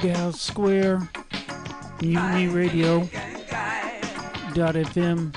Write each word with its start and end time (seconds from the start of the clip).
Bughouse 0.00 0.36
Square, 0.40 1.10
fm 4.74 5.30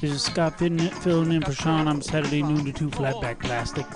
This 0.00 0.10
is 0.10 0.22
Scott 0.22 0.58
filling 0.58 1.30
in 1.30 1.42
for 1.42 1.52
Sean 1.52 1.86
on 1.86 2.02
Saturday 2.02 2.42
noon 2.42 2.64
to 2.64 2.72
2 2.72 2.90
Flatback 2.90 3.38
Plastic. 3.38 3.86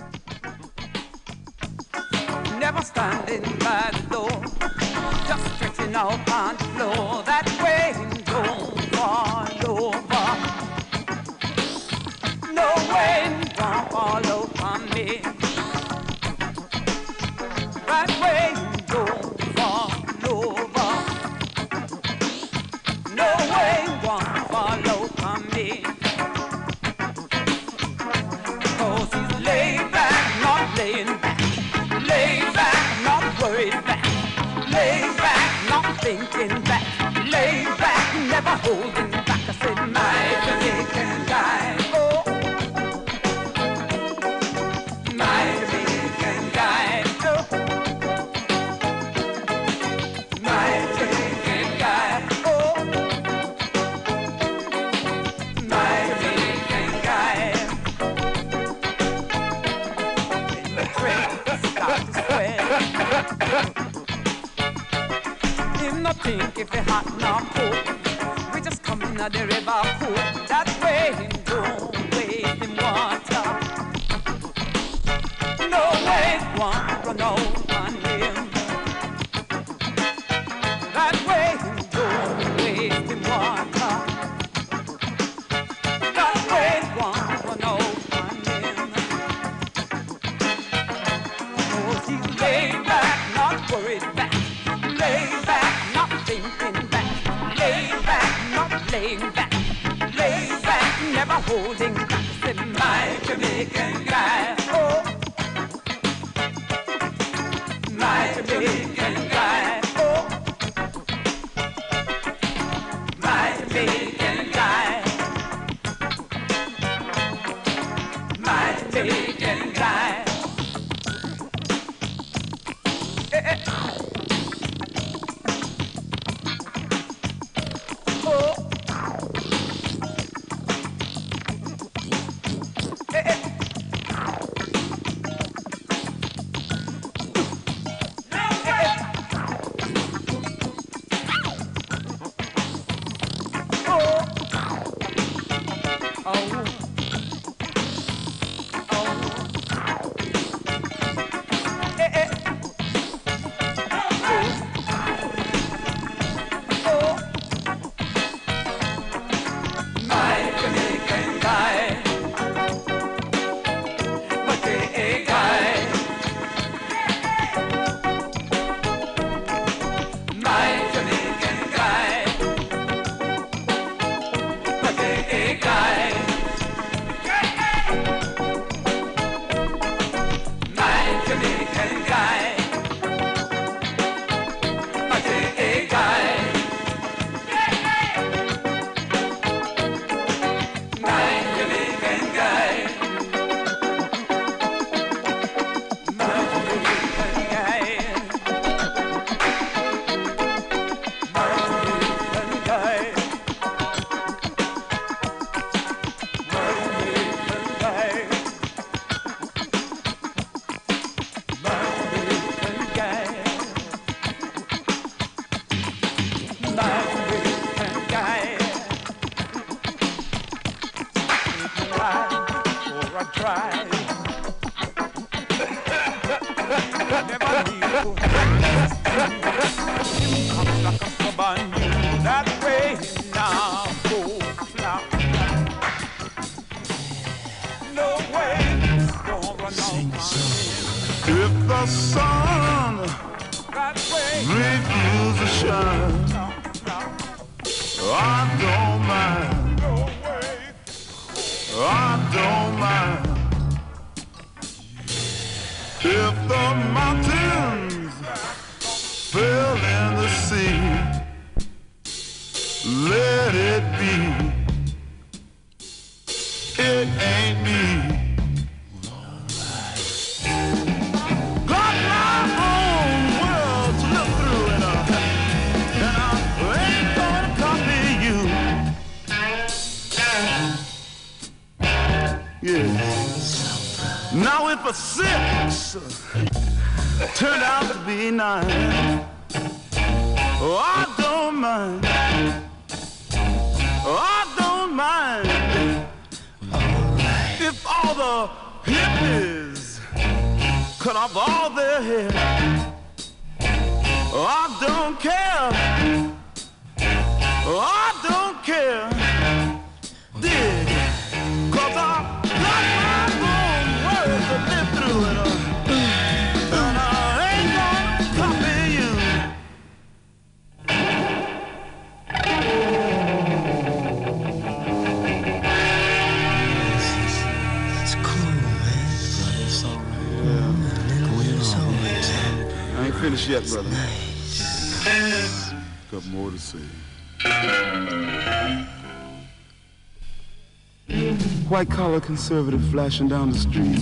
white 341.75 341.90
collar 341.90 342.21
conservative 342.21 342.80
flashing 342.92 343.26
down 343.26 343.50
the 343.50 343.59
street, 343.59 343.99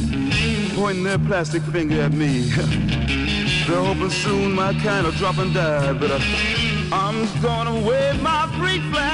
pointing 0.76 1.04
their 1.04 1.16
plastic 1.16 1.62
finger 1.62 2.02
at 2.02 2.12
me. 2.12 2.40
They're 3.66 3.82
hoping 3.82 4.10
soon 4.10 4.52
my 4.52 4.74
kind 4.74 5.06
will 5.06 5.12
drop 5.12 5.38
and 5.38 5.54
die, 5.54 5.94
but 5.94 6.10
uh, 6.10 6.20
I'm 6.92 7.24
gonna 7.40 7.80
wave 7.88 8.20
my 8.20 8.46
free 8.58 8.78
flag. 8.90 9.11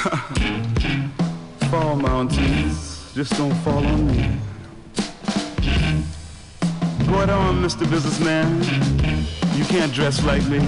fall 1.70 1.94
mountains, 1.94 3.12
just 3.12 3.36
don't 3.36 3.52
fall 3.56 3.86
on 3.86 4.06
me. 4.06 4.38
Go 7.06 7.20
it 7.20 7.28
on, 7.28 7.62
Mr. 7.62 7.90
Businessman. 7.90 8.62
You 9.58 9.64
can't 9.66 9.92
dress 9.92 10.24
like 10.24 10.42
me. 10.48 10.60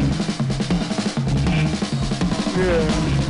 Yeah. 2.58 3.21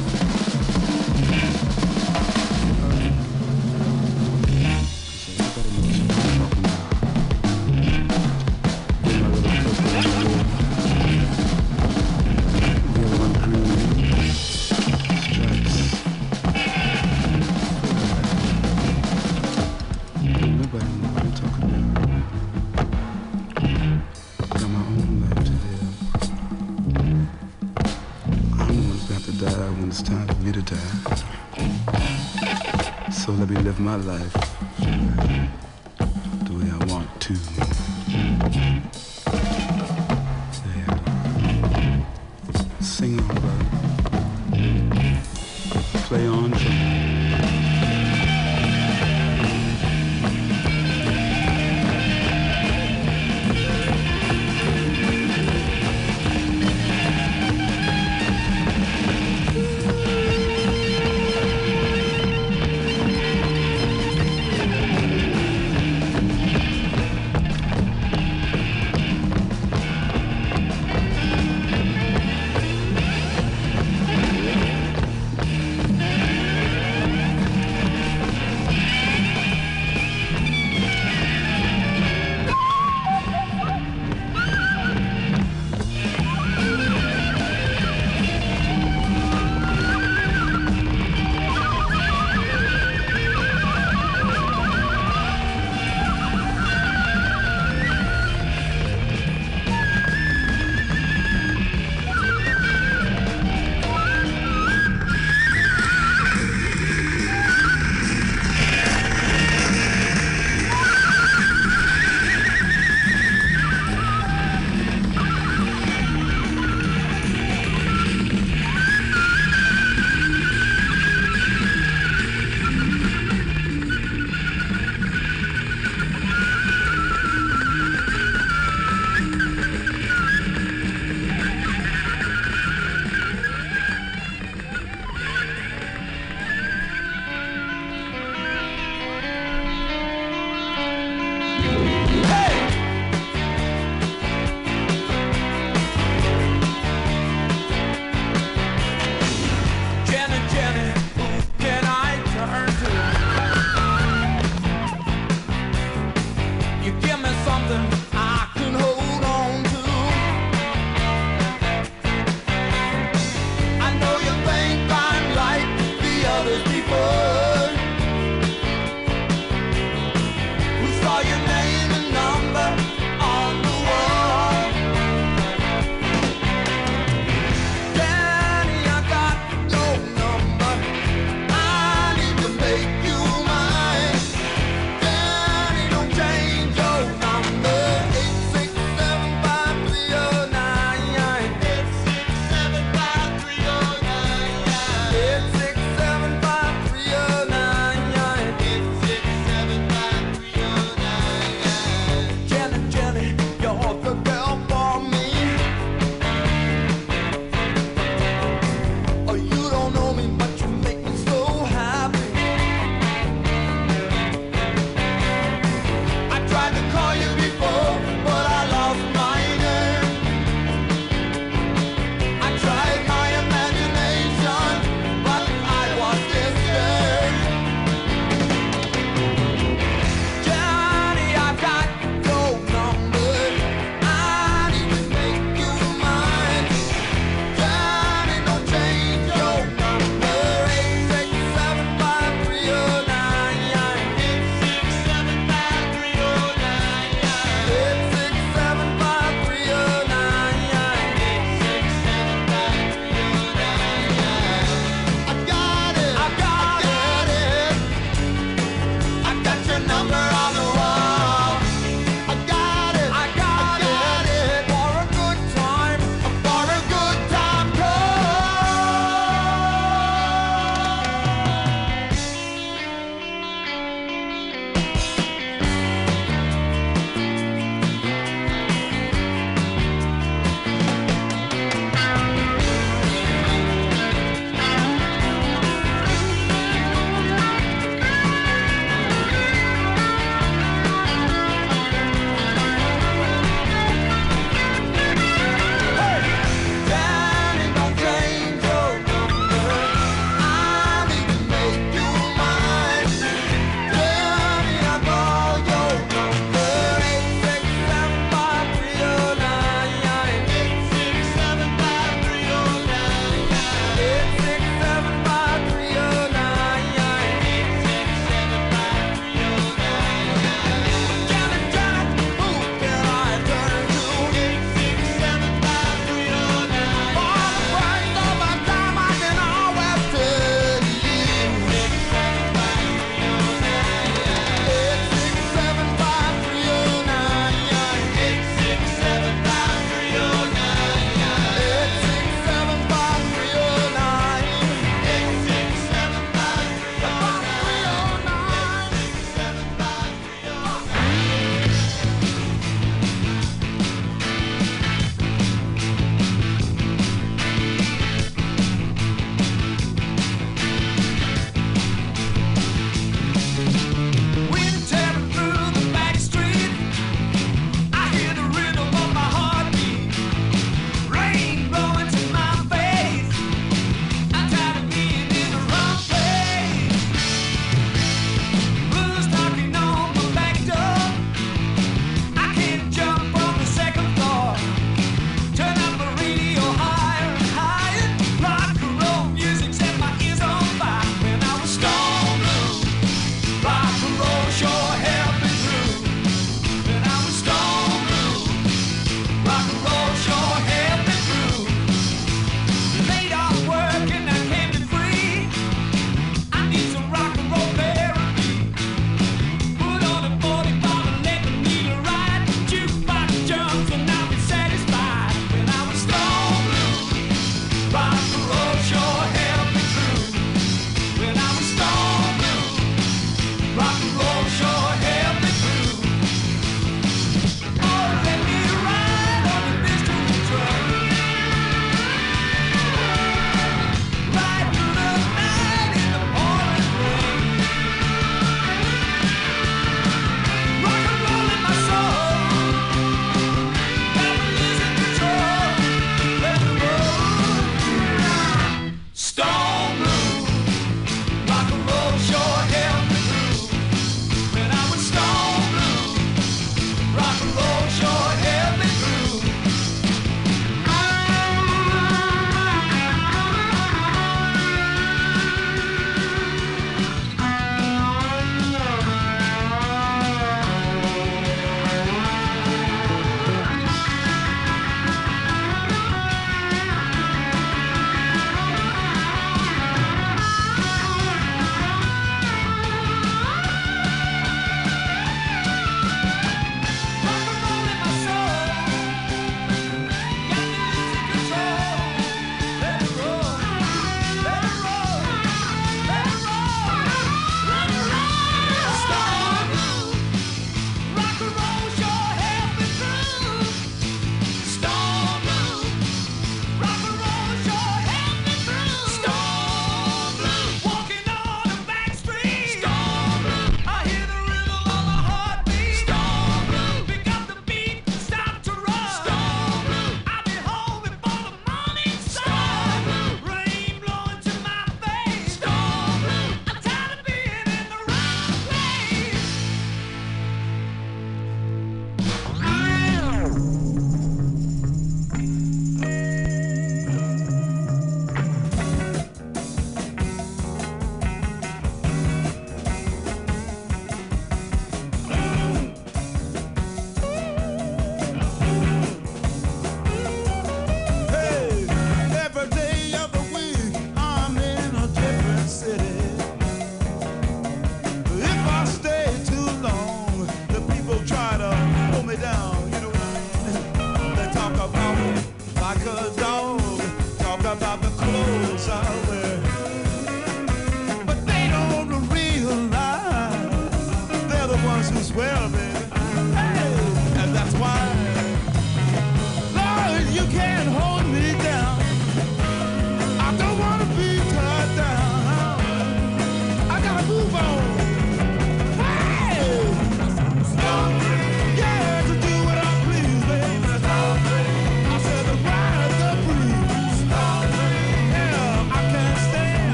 life. 34.04 34.31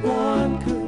One 0.00 0.60
could 0.62 0.81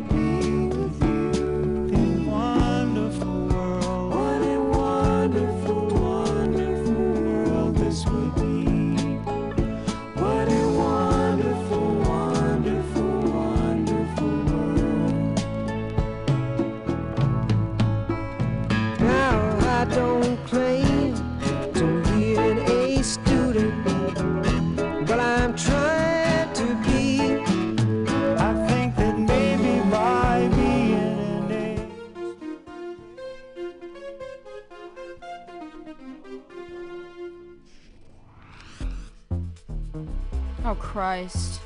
Christ. 40.95 41.61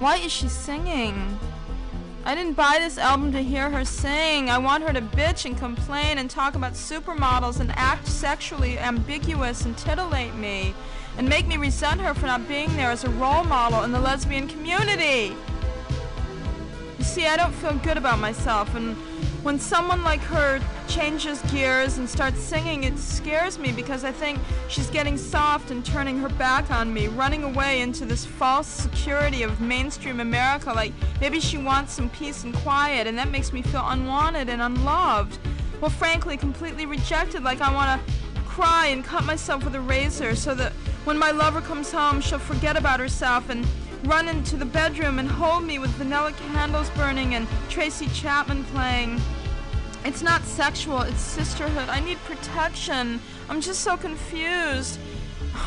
Why 0.00 0.16
is 0.16 0.32
she 0.32 0.48
singing? 0.48 1.38
I 2.24 2.34
didn't 2.34 2.54
buy 2.54 2.78
this 2.80 2.98
album 2.98 3.30
to 3.30 3.40
hear 3.40 3.70
her 3.70 3.84
sing. 3.84 4.50
I 4.50 4.58
want 4.58 4.82
her 4.82 4.92
to 4.92 5.00
bitch 5.00 5.44
and 5.44 5.56
complain 5.56 6.18
and 6.18 6.28
talk 6.28 6.56
about 6.56 6.72
supermodels 6.72 7.60
and 7.60 7.70
act 7.76 8.08
sexually 8.08 8.80
ambiguous 8.80 9.64
and 9.64 9.78
titillate 9.78 10.34
me 10.34 10.74
and 11.18 11.28
make 11.28 11.46
me 11.46 11.56
resent 11.56 12.00
her 12.00 12.14
for 12.14 12.26
not 12.26 12.48
being 12.48 12.74
there 12.74 12.90
as 12.90 13.04
a 13.04 13.10
role 13.10 13.44
model 13.44 13.84
in 13.84 13.92
the 13.92 14.00
lesbian 14.00 14.48
community. 14.48 15.36
You 16.98 17.04
see, 17.04 17.28
I 17.28 17.36
don't 17.36 17.54
feel 17.54 17.74
good 17.74 17.96
about 17.96 18.18
myself, 18.18 18.74
and 18.74 18.96
when 19.44 19.60
someone 19.60 20.02
like 20.02 20.20
her 20.20 20.58
changes 20.88 21.42
gears 21.52 21.98
and 21.98 22.08
starts 22.08 22.40
singing, 22.40 22.84
it 22.84 22.98
scares 22.98 23.58
me 23.58 23.72
because 23.72 24.02
I 24.02 24.10
think 24.10 24.38
she's 24.68 24.88
getting 24.88 25.18
soft 25.18 25.70
and 25.70 25.84
turning 25.84 26.18
her 26.20 26.30
back 26.30 26.70
on 26.70 26.92
me, 26.94 27.08
running 27.08 27.44
away 27.44 27.82
into 27.82 28.06
this 28.06 28.24
false 28.24 28.66
security 28.66 29.42
of 29.42 29.60
mainstream 29.60 30.20
America. 30.20 30.72
Like 30.72 30.94
maybe 31.20 31.40
she 31.40 31.58
wants 31.58 31.92
some 31.92 32.08
peace 32.08 32.44
and 32.44 32.54
quiet, 32.54 33.06
and 33.06 33.18
that 33.18 33.30
makes 33.30 33.52
me 33.52 33.60
feel 33.60 33.84
unwanted 33.86 34.48
and 34.48 34.62
unloved. 34.62 35.38
Well, 35.78 35.90
frankly, 35.90 36.38
completely 36.38 36.86
rejected. 36.86 37.42
Like 37.42 37.60
I 37.60 37.72
want 37.72 38.00
to 38.00 38.12
cry 38.44 38.86
and 38.86 39.04
cut 39.04 39.24
myself 39.24 39.62
with 39.62 39.74
a 39.74 39.80
razor 39.80 40.34
so 40.36 40.54
that 40.54 40.72
when 41.04 41.18
my 41.18 41.32
lover 41.32 41.60
comes 41.60 41.92
home, 41.92 42.22
she'll 42.22 42.38
forget 42.38 42.78
about 42.78 42.98
herself 42.98 43.50
and 43.50 43.66
run 44.04 44.28
into 44.28 44.56
the 44.56 44.66
bedroom 44.66 45.18
and 45.18 45.28
hold 45.28 45.64
me 45.64 45.78
with 45.78 45.90
vanilla 45.92 46.32
candles 46.32 46.90
burning 46.90 47.34
and 47.34 47.46
Tracy 47.70 48.06
Chapman 48.08 48.64
playing. 48.64 49.20
It's 50.04 50.22
not 50.22 50.42
sexual, 50.44 51.00
it's 51.00 51.20
sisterhood. 51.20 51.88
I 51.88 52.00
need 52.00 52.18
protection. 52.24 53.20
I'm 53.48 53.60
just 53.60 53.80
so 53.80 53.96
confused. 53.96 54.98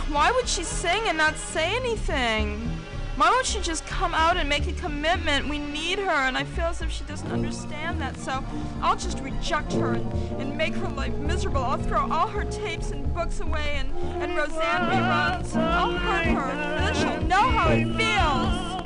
Why 0.10 0.32
would 0.32 0.47
she 0.47 0.63
sing 0.63 1.02
and 1.08 1.17
not 1.17 1.36
say 1.38 1.76
anything? 1.76 2.77
Why 3.17 3.32
won't 3.32 3.47
she 3.47 3.60
just 3.62 3.84
come 3.88 4.13
out 4.13 4.38
and 4.38 4.47
make 4.47 4.67
a 4.67 4.73
commitment? 4.73 5.49
We 5.49 5.58
need 5.58 5.97
her, 5.97 6.12
and 6.27 6.38
I 6.38 6.43
feel 6.43 6.65
as 6.65 6.84
if 6.84 6.91
she 6.91 7.03
doesn't 7.06 7.32
understand 7.32 7.99
that, 7.99 8.15
so 8.15 8.43
I'll 8.80 8.95
just 8.95 9.19
reject 9.21 9.73
her 9.73 9.93
and, 9.93 10.13
and 10.39 10.56
make 10.56 10.75
her 10.75 10.88
life 10.89 11.15
miserable. 11.15 11.63
I'll 11.63 11.80
throw 11.80 12.08
all 12.12 12.27
her 12.27 12.45
tapes 12.45 12.91
and 12.91 13.12
books 13.15 13.39
away 13.39 13.77
and, 13.77 13.91
and 14.21 14.38
Roseanne 14.38 14.91
reruns. 14.91 15.56
I'll 15.56 15.93
hurt 15.93 16.27
her, 16.27 16.51
and 16.51 16.80
then 16.80 16.93
she'll 16.93 17.27
know 17.27 17.49
how 17.49 17.71
it 17.71 17.86
feels. 17.97 18.77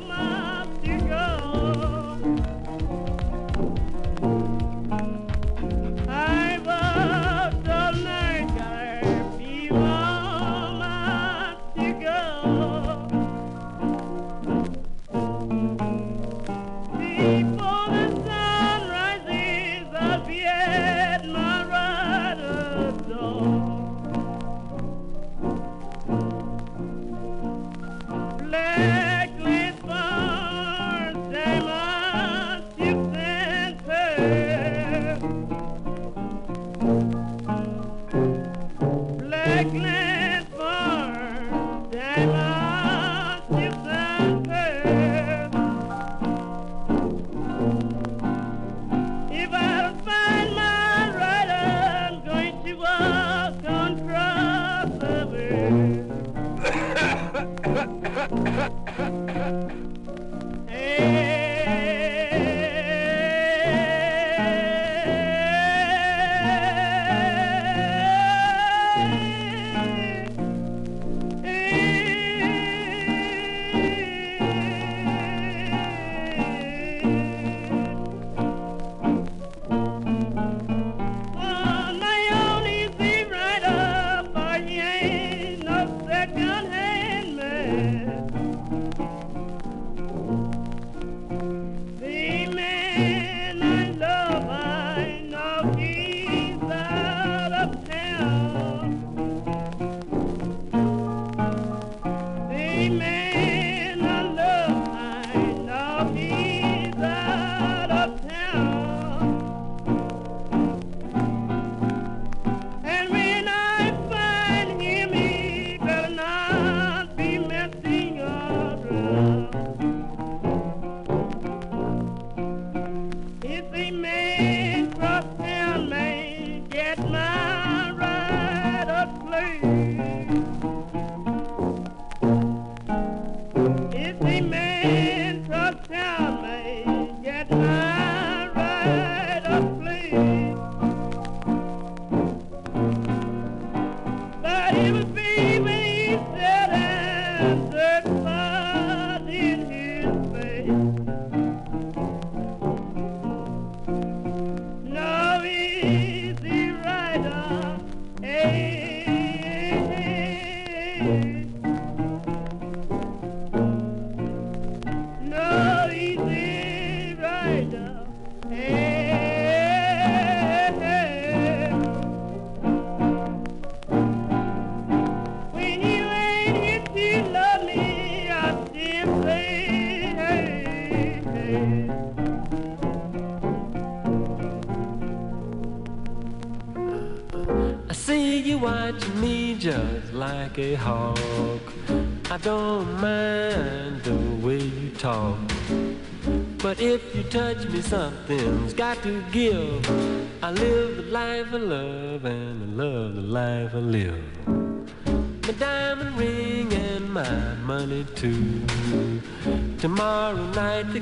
Ha, 58.32 58.70
ha, 58.96 59.10
ha. 59.34 59.91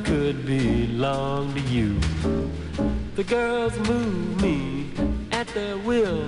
Could 0.05 0.47
belong 0.47 1.55
to 1.55 1.61
you. 1.61 1.99
The 3.17 3.25
girls 3.25 3.77
move 3.89 4.41
me 4.43 4.91
at 5.33 5.47
their 5.49 5.77
will. 5.79 6.25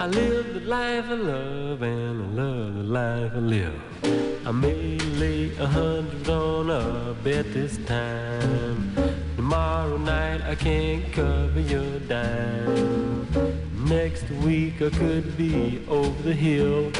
I 0.00 0.06
live 0.06 0.54
the 0.54 0.60
life 0.60 1.06
I 1.08 1.14
love 1.14 1.82
and 1.82 2.22
I 2.22 2.42
love 2.42 2.74
the 2.74 2.82
life 2.82 3.32
I 3.34 3.38
live. 3.38 4.46
I 4.46 4.52
may 4.52 4.98
lay 5.22 5.56
a 5.58 5.66
hundred 5.66 6.28
on 6.28 6.70
a 6.70 7.14
bet 7.24 7.52
this 7.52 7.76
time. 7.86 8.94
Tomorrow 9.36 9.96
night 9.98 10.42
I 10.42 10.54
can't 10.54 11.12
cover 11.12 11.60
your 11.60 11.98
dime. 12.00 13.26
Next 13.88 14.30
week 14.44 14.82
I 14.82 14.90
could 14.90 15.36
be 15.36 15.82
over 15.88 16.22
the 16.22 16.34
hill. 16.34 16.92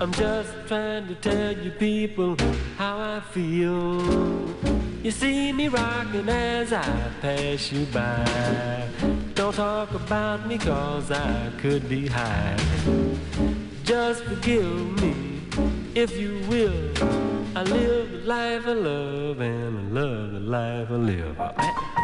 I'm 0.00 0.12
just 0.12 0.52
trying 0.66 1.06
to 1.08 1.14
tell 1.16 1.52
you 1.58 1.70
people 1.72 2.36
I 6.80 7.10
pass 7.20 7.72
you 7.72 7.86
by. 7.86 8.88
Don't 9.34 9.54
talk 9.54 9.92
about 9.94 10.46
me 10.46 10.58
cause 10.58 11.10
I 11.10 11.50
could 11.58 11.88
be 11.88 12.06
high. 12.06 12.56
Just 13.82 14.22
forgive 14.22 15.02
me 15.02 15.42
if 15.96 16.16
you 16.16 16.40
will. 16.48 16.92
I 17.56 17.64
live 17.64 18.12
the 18.12 18.18
life 18.18 18.64
I 18.66 18.72
love 18.74 19.40
and 19.40 19.76
I 19.76 20.00
love 20.00 20.32
the 20.32 20.40
life 20.40 20.90
I 20.90 20.94
live. 20.94 21.97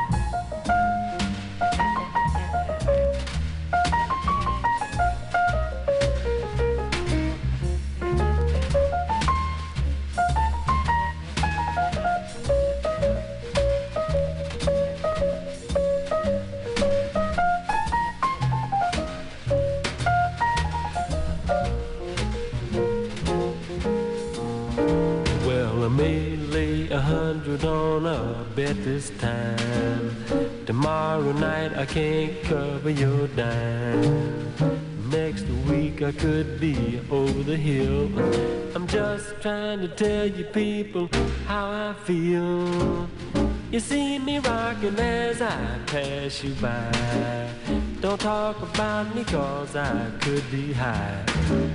Pass 45.94 46.42
you 46.42 46.52
by. 46.54 47.48
Don't 48.00 48.20
talk 48.20 48.60
about 48.60 49.14
me 49.14 49.22
cause 49.22 49.76
I 49.76 50.10
could 50.22 50.42
be 50.50 50.72
high. 50.72 51.73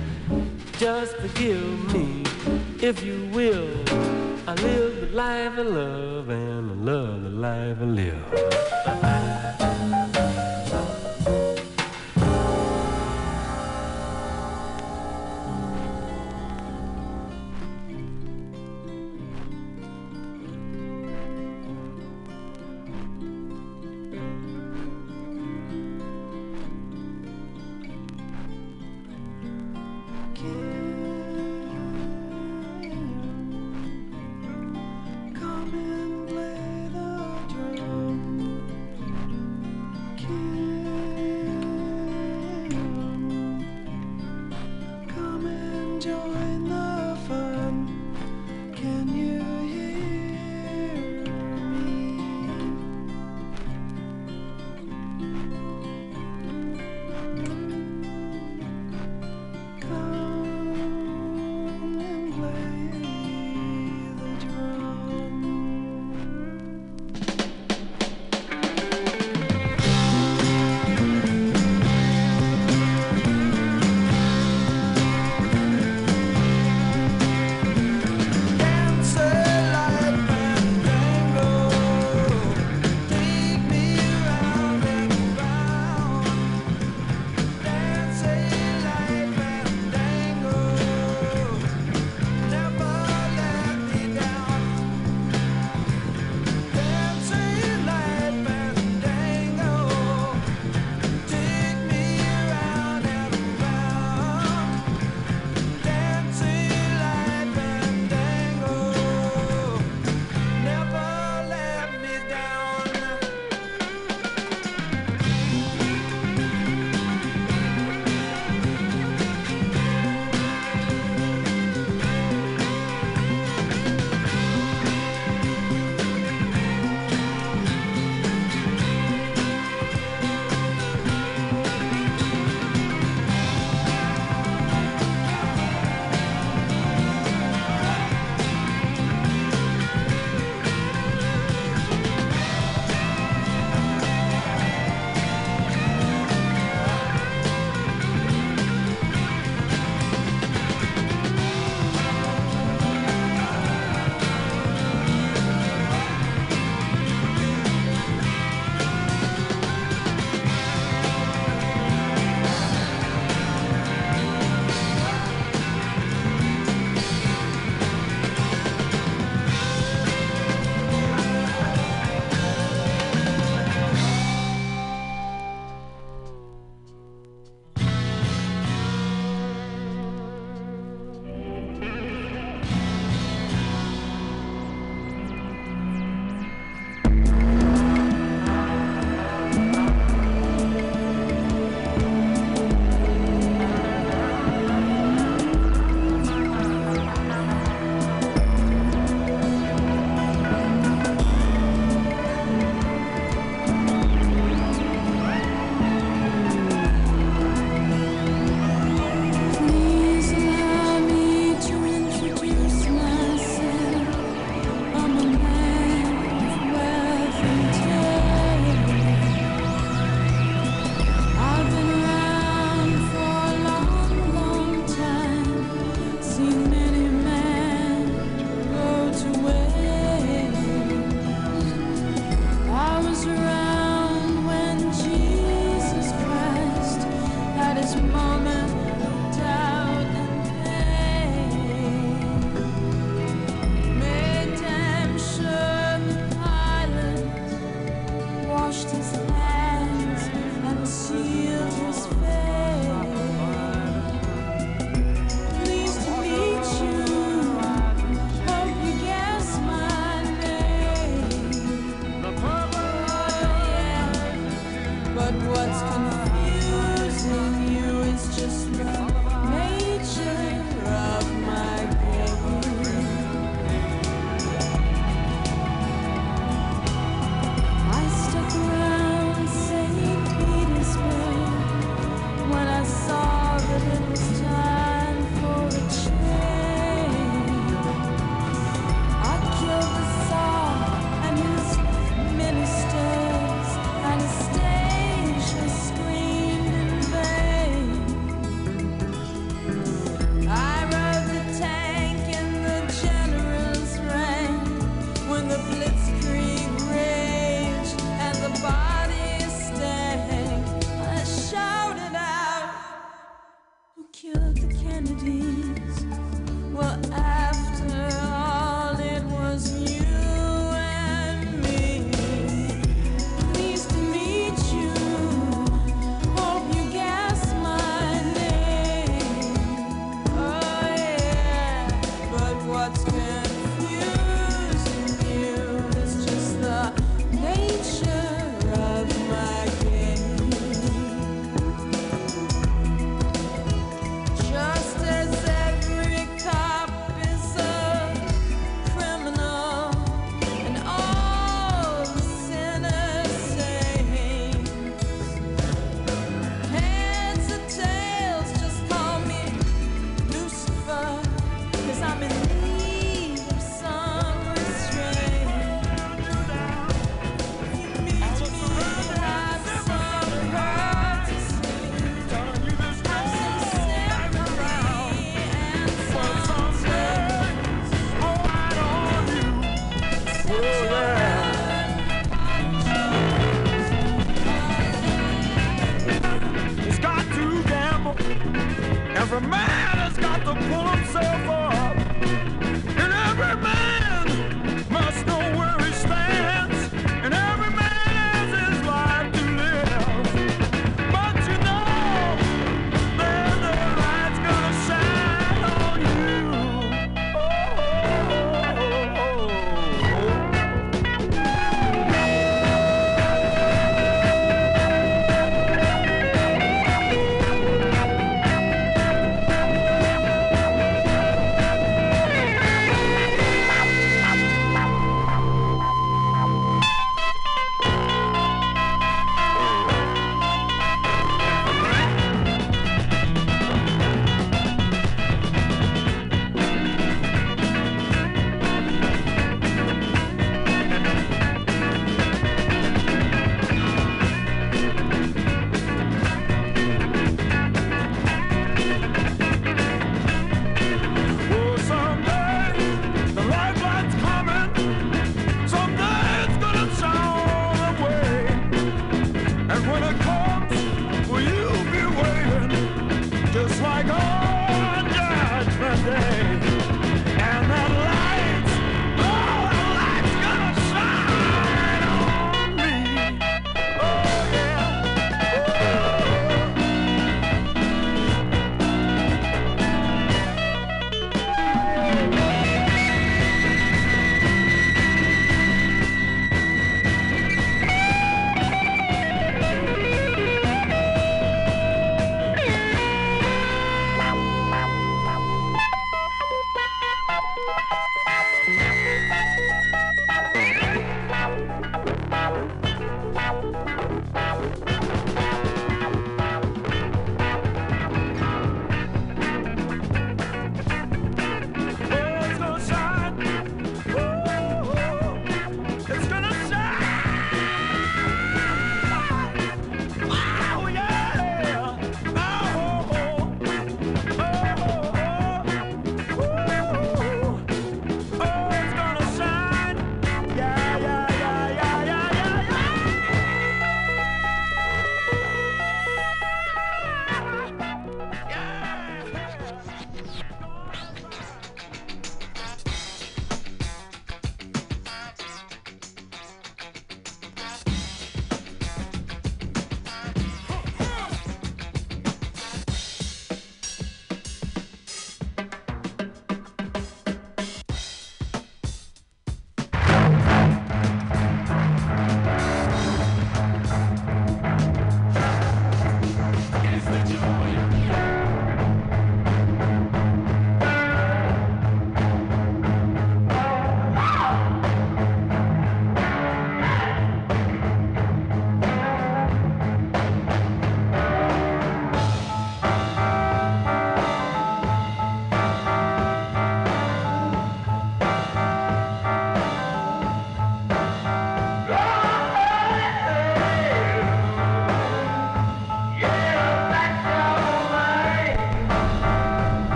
Moment 238.12 238.79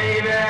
baby. 0.00 0.49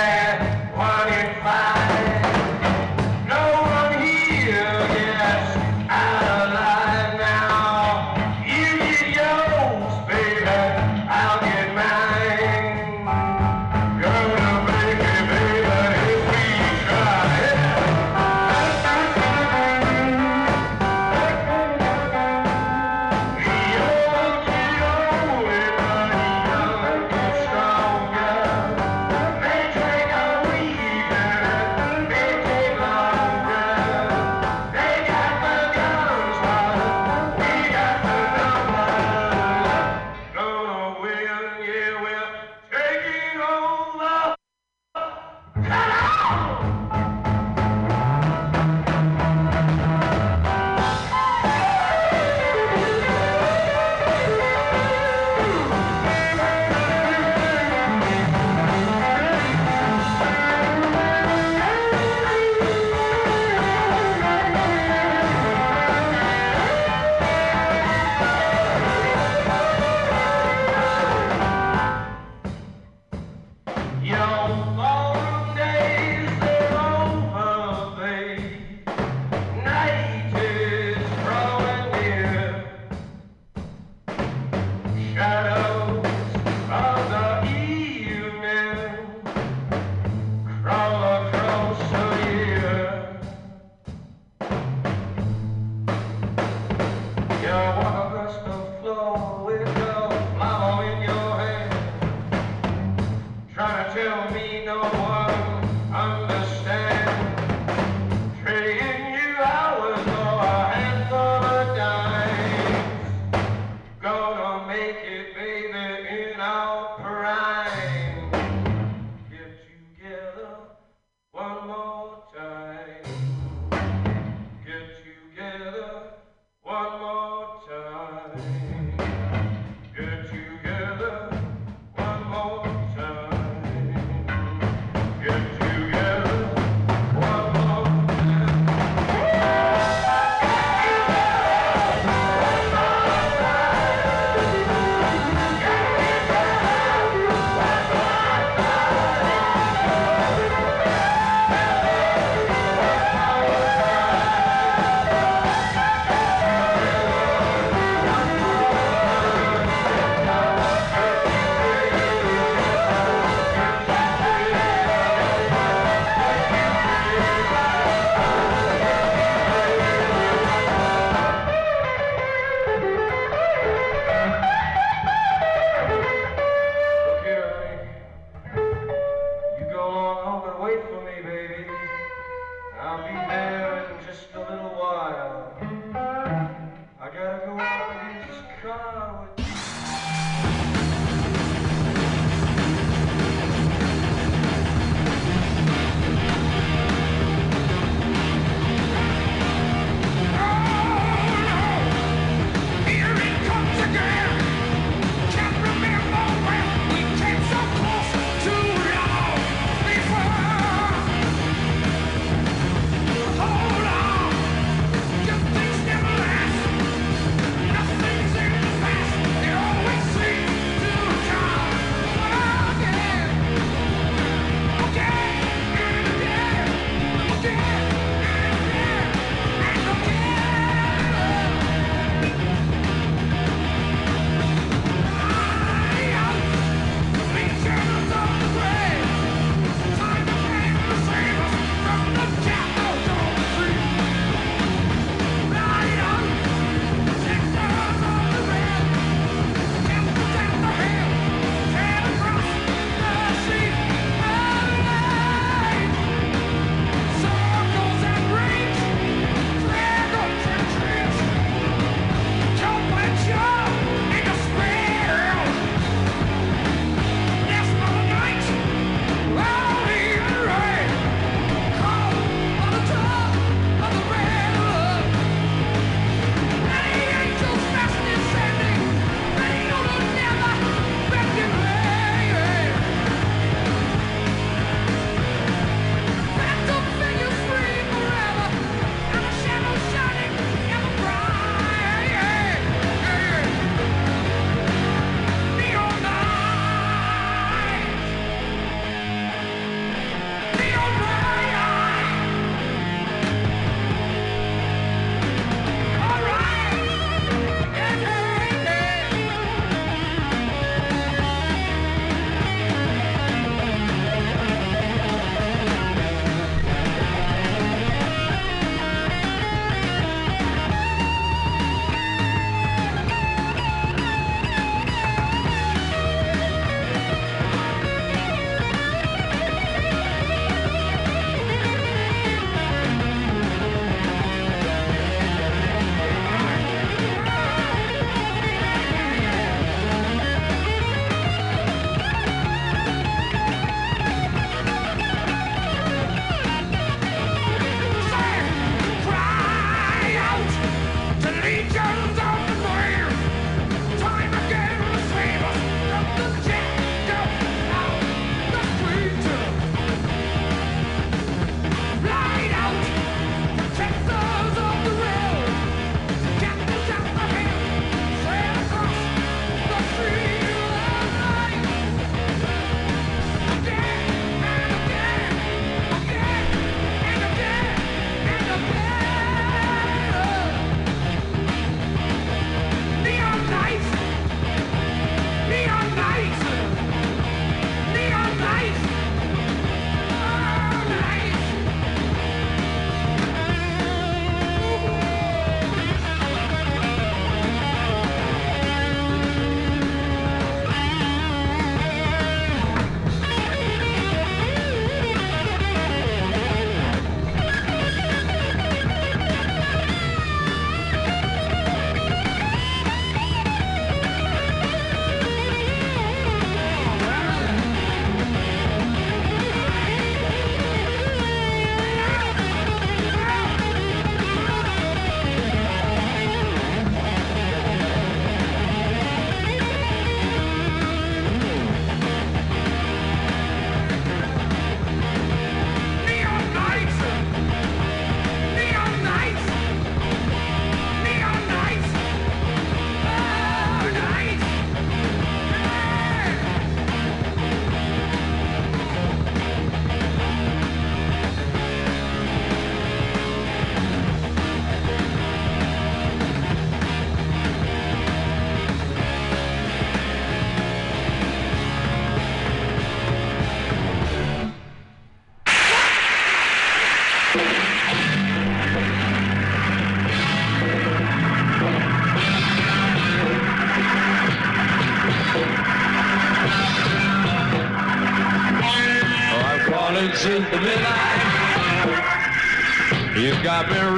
You 483.68 483.89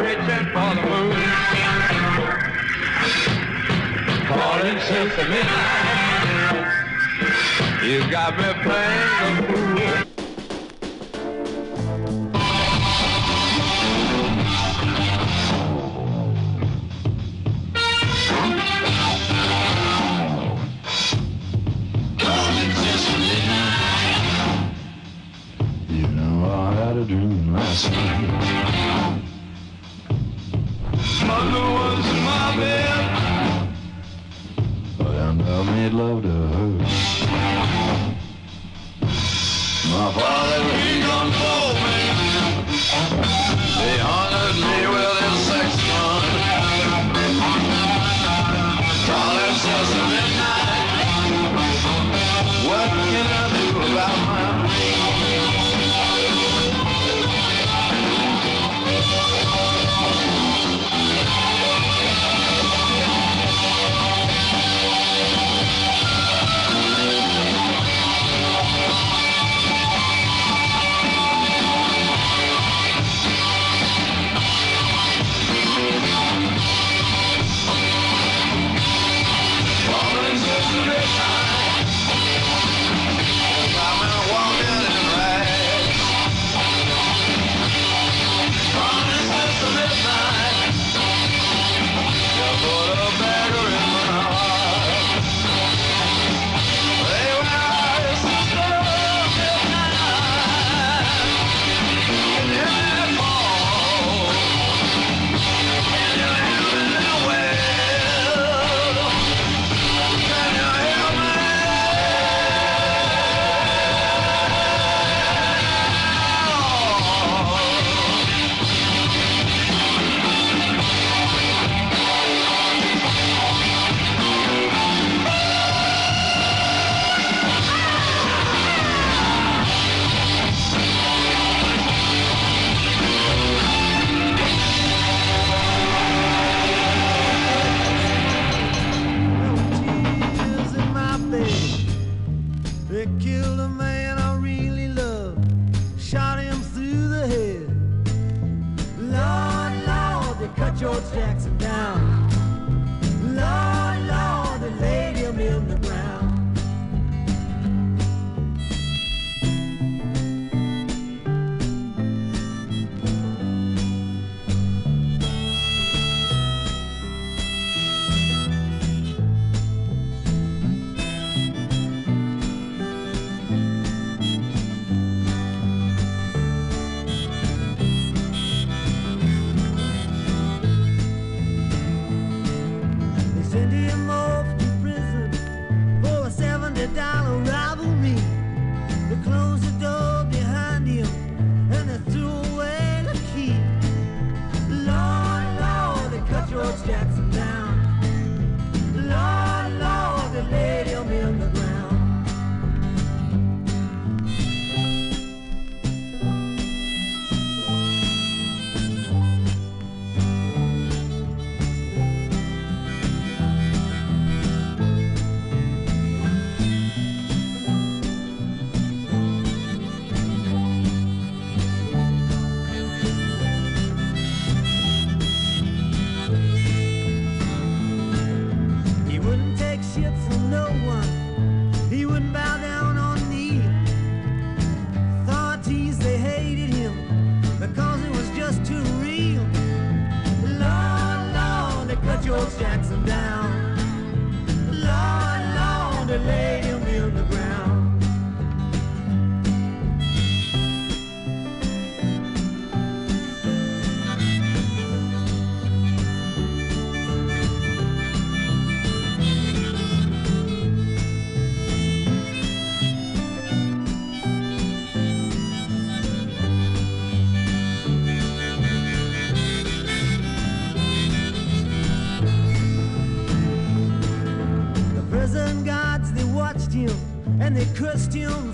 him 277.94 278.51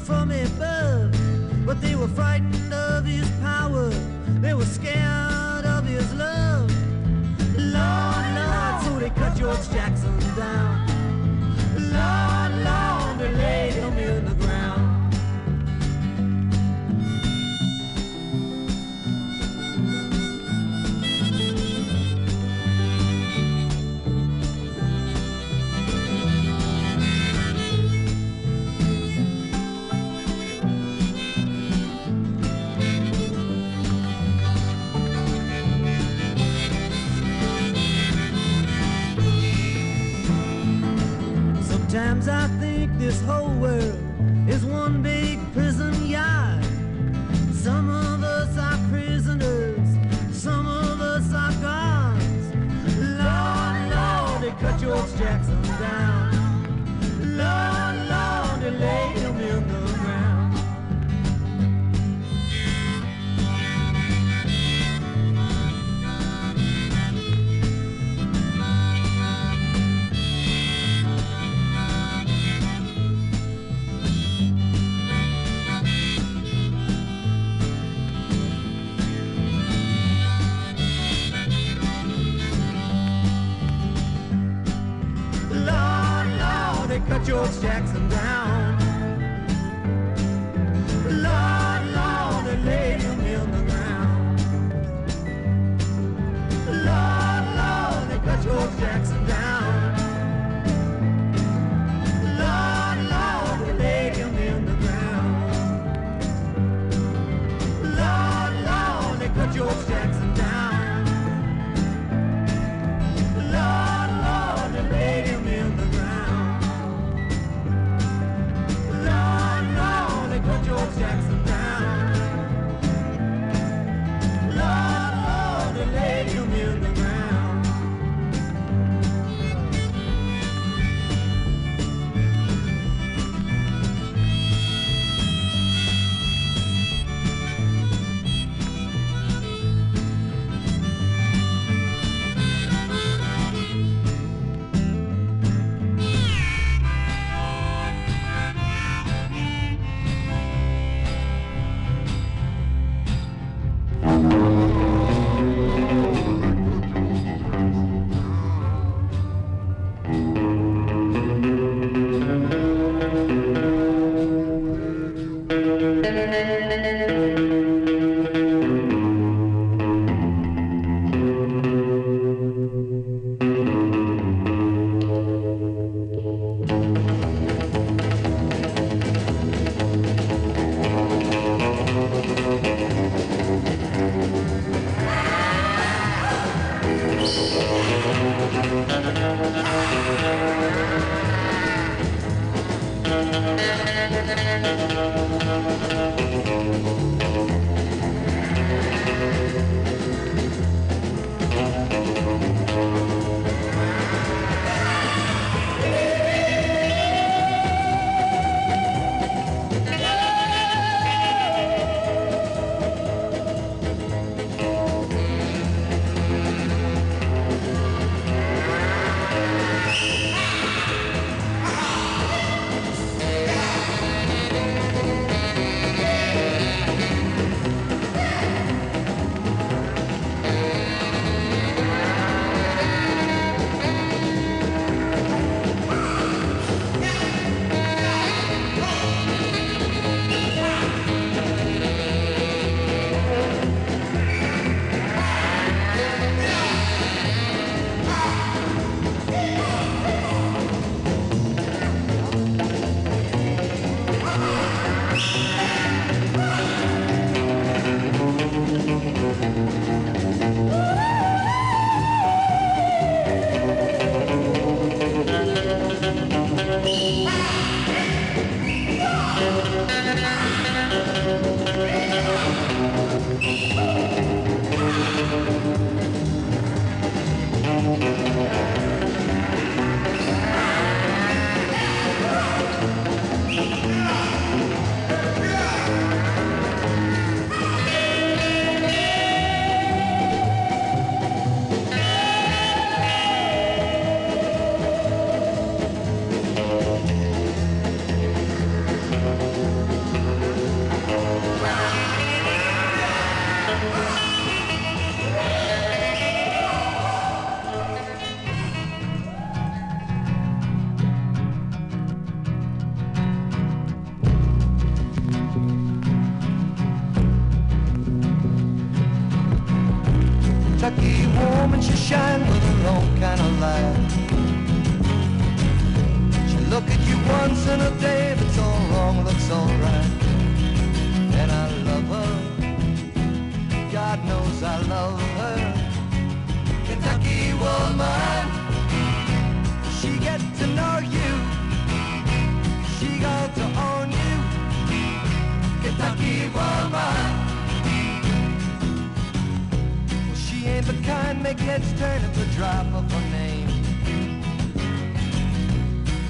make 351.37 351.61
heads 351.61 351.93
turn 351.99 352.23
at 352.23 352.35
the 352.35 352.47
drop 352.57 352.87
of 352.95 353.11
her 353.13 353.31
name. 353.31 353.69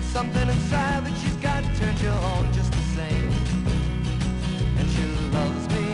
Something 0.02 0.48
inside 0.48 1.04
that 1.04 1.16
she's 1.20 1.36
got 1.36 1.62
turns 1.76 2.02
you 2.02 2.08
on 2.08 2.52
just 2.52 2.72
the 2.72 2.84
same. 2.98 3.30
And 4.78 4.86
she 4.94 5.04
loves 5.36 5.64
me. 5.74 5.86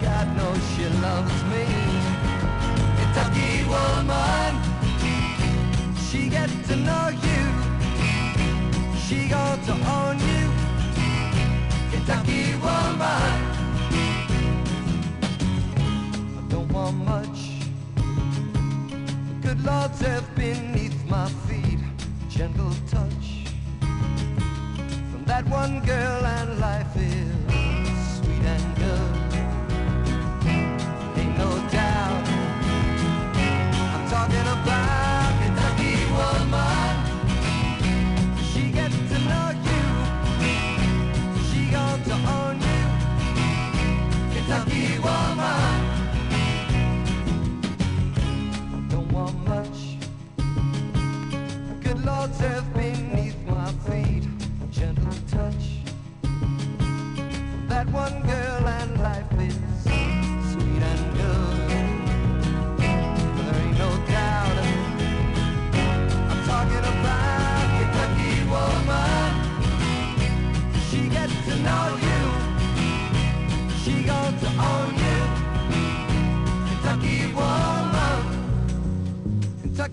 God 0.00 0.26
knows 0.36 0.62
she 0.74 0.86
loves 1.06 1.38
me. 1.52 1.64
Kentucky 2.98 3.52
woman, 3.72 4.52
she 6.08 6.28
get 6.28 6.50
to 6.68 6.76
know 6.76 7.08
you. 7.28 7.42
She 9.06 9.28
got 9.28 9.62
to 9.66 9.72
own 9.96 10.18
you. 10.30 10.44
Kentucky 11.92 12.54
woman. 12.56 13.34
I 16.38 16.42
don't 16.48 16.72
want 16.72 16.96
much. 16.96 17.31
Lords 19.64 20.00
have 20.00 20.34
beneath 20.34 21.04
my 21.08 21.28
feet. 21.46 21.78
Gentle 22.28 22.74
touch 22.90 23.46
from 25.10 25.24
that 25.26 25.46
one 25.48 25.80
girl, 25.84 26.26
and 26.26 26.58
life 26.58 26.96
is 26.96 27.41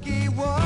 Kentucky 0.10 0.30
woman. 0.30 0.59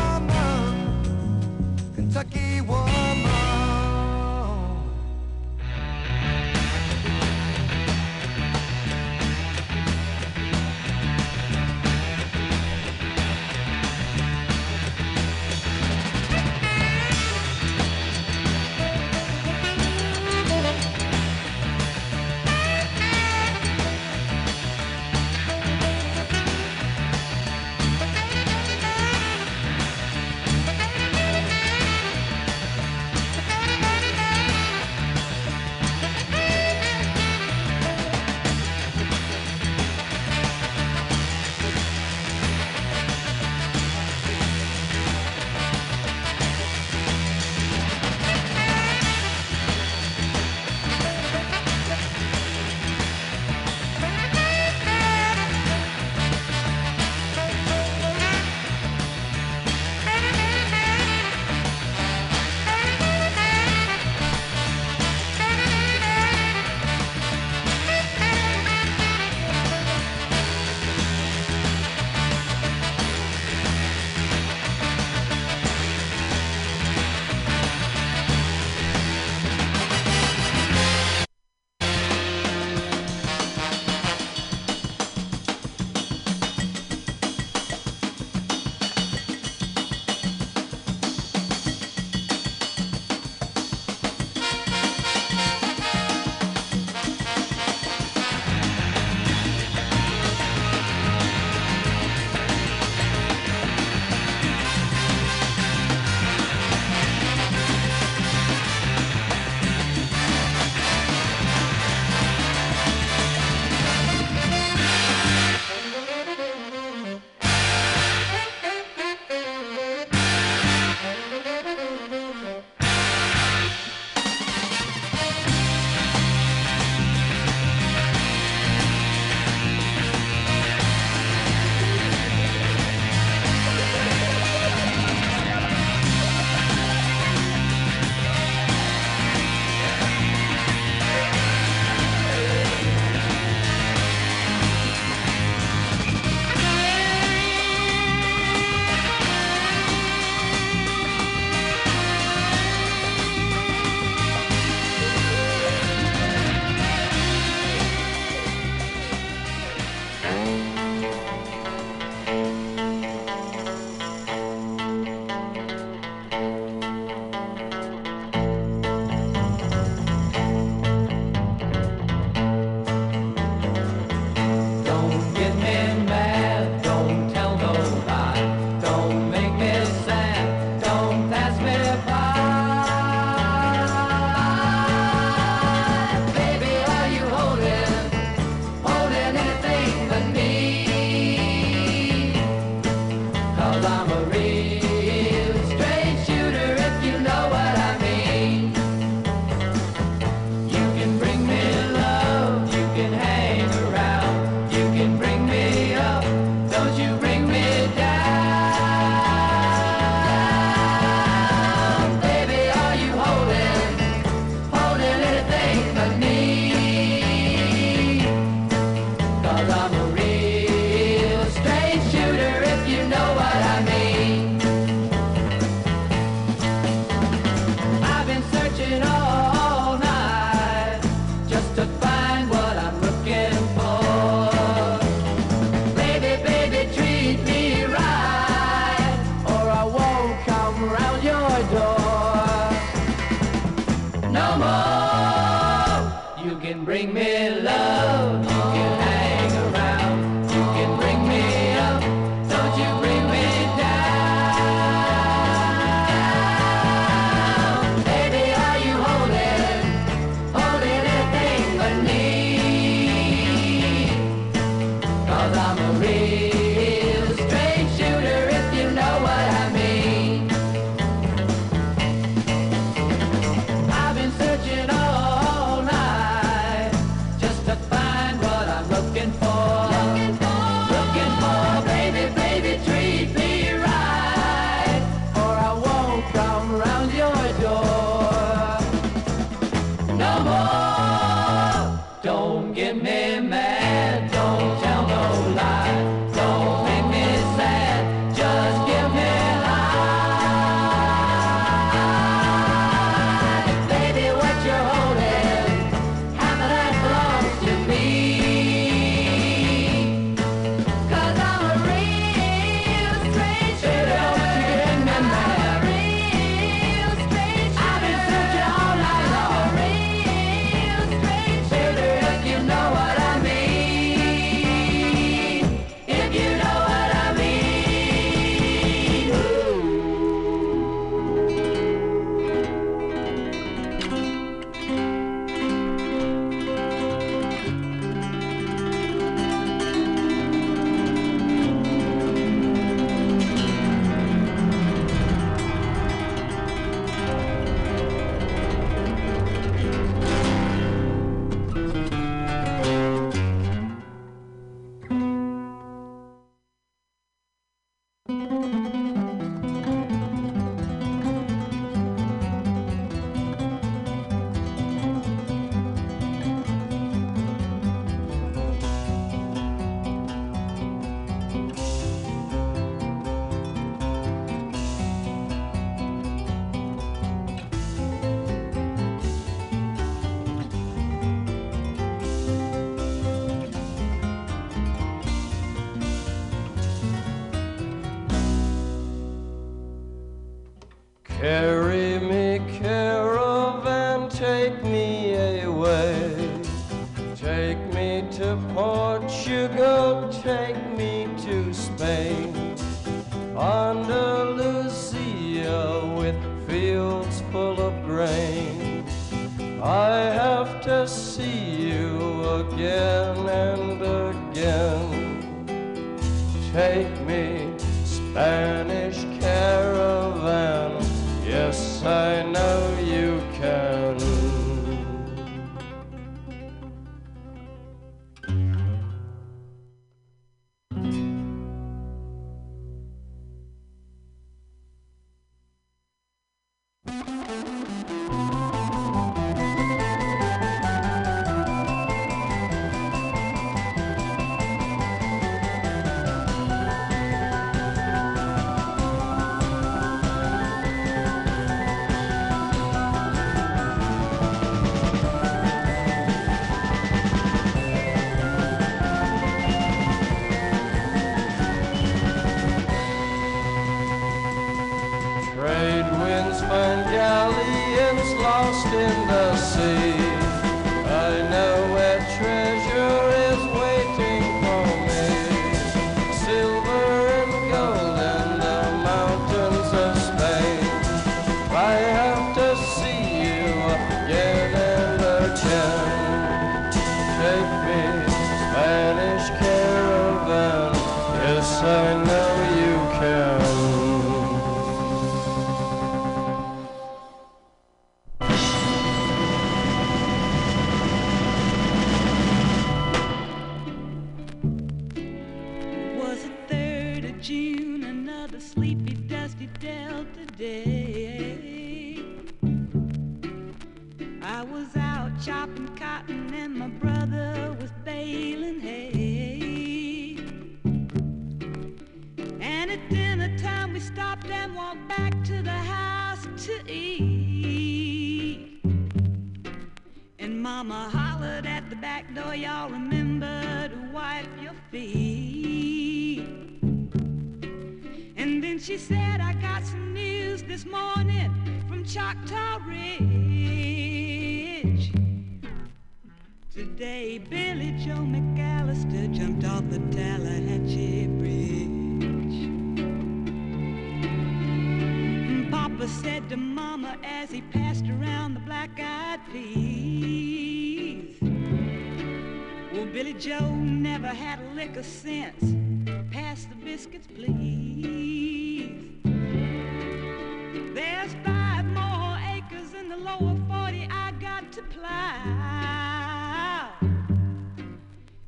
The 573.14 573.20
lower 573.20 573.56
40 573.68 574.08
I 574.10 574.32
got 574.40 574.72
to 574.72 574.82
plow. 574.82 575.10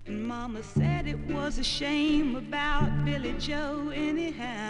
And 0.08 0.28
Mama 0.28 0.64
said 0.64 1.06
it 1.06 1.20
was 1.28 1.60
a 1.60 1.64
shame 1.64 2.36
about 2.36 3.06
Billie 3.06 3.36
Joe 3.38 3.92
anyhow. 3.94 4.70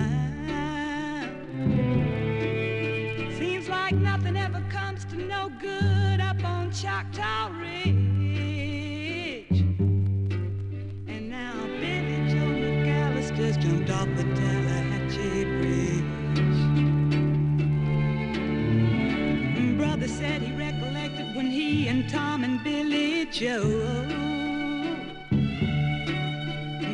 Seems 3.37 3.69
like 3.69 3.95
nothing 3.95 4.35
ever 4.35 4.61
comes 4.69 5.05
to 5.05 5.15
no 5.15 5.49
good 5.61 6.19
up 6.19 6.43
on 6.43 6.73
Choctaw 6.73 7.64
Joe 23.35 24.05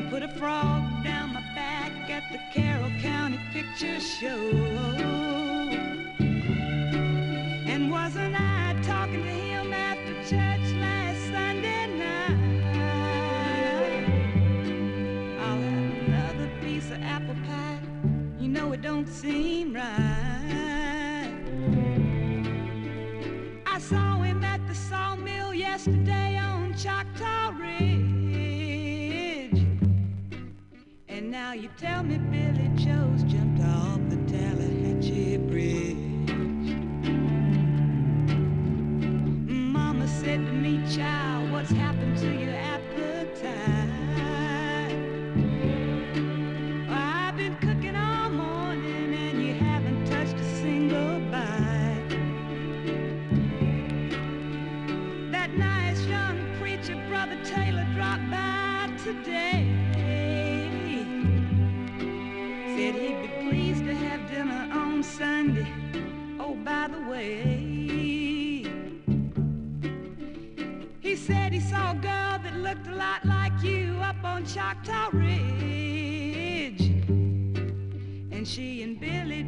put 0.10 0.24
a 0.24 0.28
frog 0.28 1.04
down 1.04 1.34
my 1.34 1.42
back 1.54 1.92
at 2.10 2.24
the 2.32 2.40
Carroll 2.52 2.90
County 3.00 3.40
Picture 3.54 4.00
Show. 4.00 5.21
Now 31.52 31.58
you 31.58 31.70
tell 31.78 32.02
me 32.02 32.21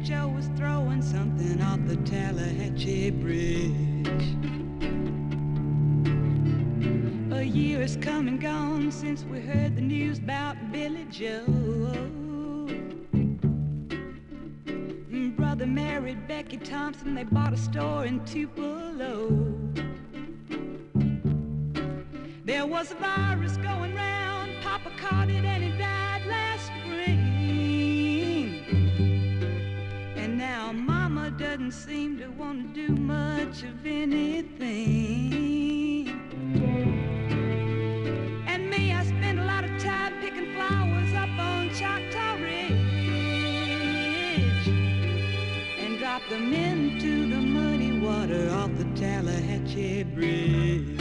Joe 0.04 0.28
was 0.28 0.50
throwing 0.58 1.00
something 1.00 1.62
off 1.62 1.78
the 1.86 1.96
Tallahatchie 1.96 3.10
Bridge. 3.12 3.72
A 7.32 7.42
year 7.42 7.80
has 7.80 7.96
come 7.96 8.28
and 8.28 8.38
gone 8.38 8.92
since 8.92 9.24
we 9.24 9.40
heard 9.40 9.76
the 9.76 9.80
news 9.80 10.18
about 10.18 10.56
Billie 10.70 11.06
Joe. 11.10 11.46
Brother 15.38 15.66
married 15.66 16.28
Becky 16.28 16.58
Thompson, 16.58 17.14
they 17.14 17.24
bought 17.24 17.54
a 17.54 17.56
store 17.56 18.04
in 18.04 18.22
Tupelo. 18.26 19.30
There 22.44 22.66
was 22.66 22.92
a 22.92 22.96
virus 22.96 23.56
going 23.56 23.94
round, 23.94 24.52
Papa 24.60 24.90
caught 24.98 25.30
it 25.30 25.46
and 25.46 25.64
he 25.64 25.73
doesn't 31.44 31.72
seem 31.72 32.18
to 32.18 32.26
want 32.28 32.74
to 32.74 32.86
do 32.86 32.94
much 32.96 33.62
of 33.64 33.84
anything. 33.84 34.62
And 38.46 38.70
me, 38.70 38.92
I 38.92 39.04
spend 39.04 39.38
a 39.38 39.44
lot 39.44 39.62
of 39.62 39.70
time 39.78 40.14
picking 40.22 40.54
flowers 40.54 41.12
up 41.12 41.28
on 41.38 41.68
Choctaw 41.74 42.36
Ridge 42.36 42.72
and 45.78 45.98
drop 45.98 46.22
them 46.30 46.50
into 46.54 47.28
the 47.28 47.40
muddy 47.42 48.00
water 48.00 48.50
off 48.50 48.70
the 48.78 48.86
Tallahatchie 48.98 50.04
Bridge. 50.14 50.93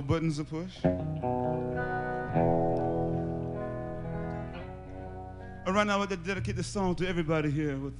No 0.00 0.06
buttons 0.06 0.38
to 0.38 0.44
push. 0.44 0.82
All 5.66 5.74
right, 5.74 5.86
now 5.86 5.96
I'd 5.96 6.00
like 6.00 6.08
to 6.08 6.16
dedicate 6.16 6.56
this 6.56 6.68
song 6.68 6.94
to 6.94 7.06
everybody 7.06 7.50
here 7.50 7.76
with 7.76 7.92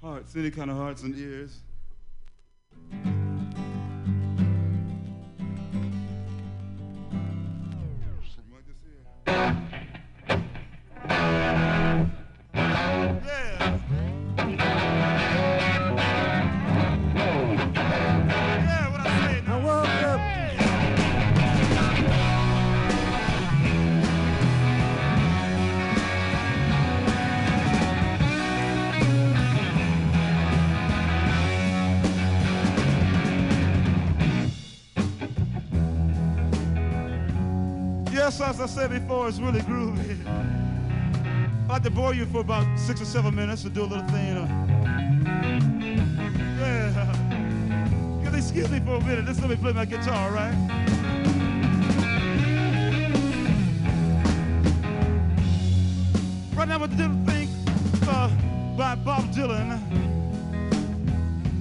hearts, 0.00 0.36
any 0.36 0.52
kind 0.52 0.70
of 0.70 0.76
hearts 0.76 1.02
and 1.02 1.18
ears. 1.18 1.58
It's 39.28 39.38
really 39.40 39.60
groovy. 39.60 40.16
I'd 40.26 41.68
like 41.68 41.82
to 41.82 41.90
bore 41.90 42.14
you 42.14 42.24
for 42.26 42.40
about 42.40 42.78
six 42.78 43.02
or 43.02 43.04
seven 43.04 43.34
minutes 43.34 43.62
to 43.62 43.68
do 43.68 43.82
a 43.82 43.84
little 43.84 44.08
thing. 44.08 44.36
yeah. 46.58 47.14
Excuse 48.34 48.70
me 48.70 48.80
for 48.80 48.94
a 48.94 49.00
minute. 49.00 49.26
Just 49.26 49.40
let 49.40 49.50
me 49.50 49.56
play 49.56 49.72
my 49.72 49.84
guitar, 49.84 50.14
all 50.14 50.30
right? 50.30 50.54
Right 56.54 56.68
now, 56.68 56.78
the 56.78 56.96
little 56.96 57.24
thing 57.26 57.48
uh, 58.08 58.30
by 58.76 58.94
Bob 58.94 59.24
Dylan. 59.34 59.78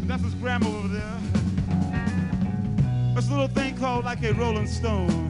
That's 0.08 0.24
his 0.24 0.36
grandma 0.36 0.70
over 0.70 0.88
there. 0.88 1.20
A 3.18 3.22
little 3.30 3.48
thing 3.48 3.76
called 3.78 4.06
like 4.06 4.24
a 4.24 4.32
Rolling 4.34 4.68
Stone. 4.68 5.27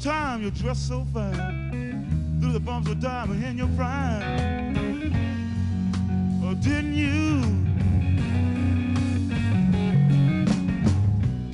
Time, 0.00 0.42
you 0.42 0.50
dressed 0.50 0.88
so 0.88 1.06
fine. 1.12 2.40
Through 2.40 2.52
the 2.52 2.60
bumps 2.60 2.88
of 2.90 3.00
diamond 3.00 3.44
in 3.44 3.58
your 3.58 3.68
prime. 3.76 5.12
Oh, 6.42 6.54
didn't 6.54 6.94
you? 6.94 7.42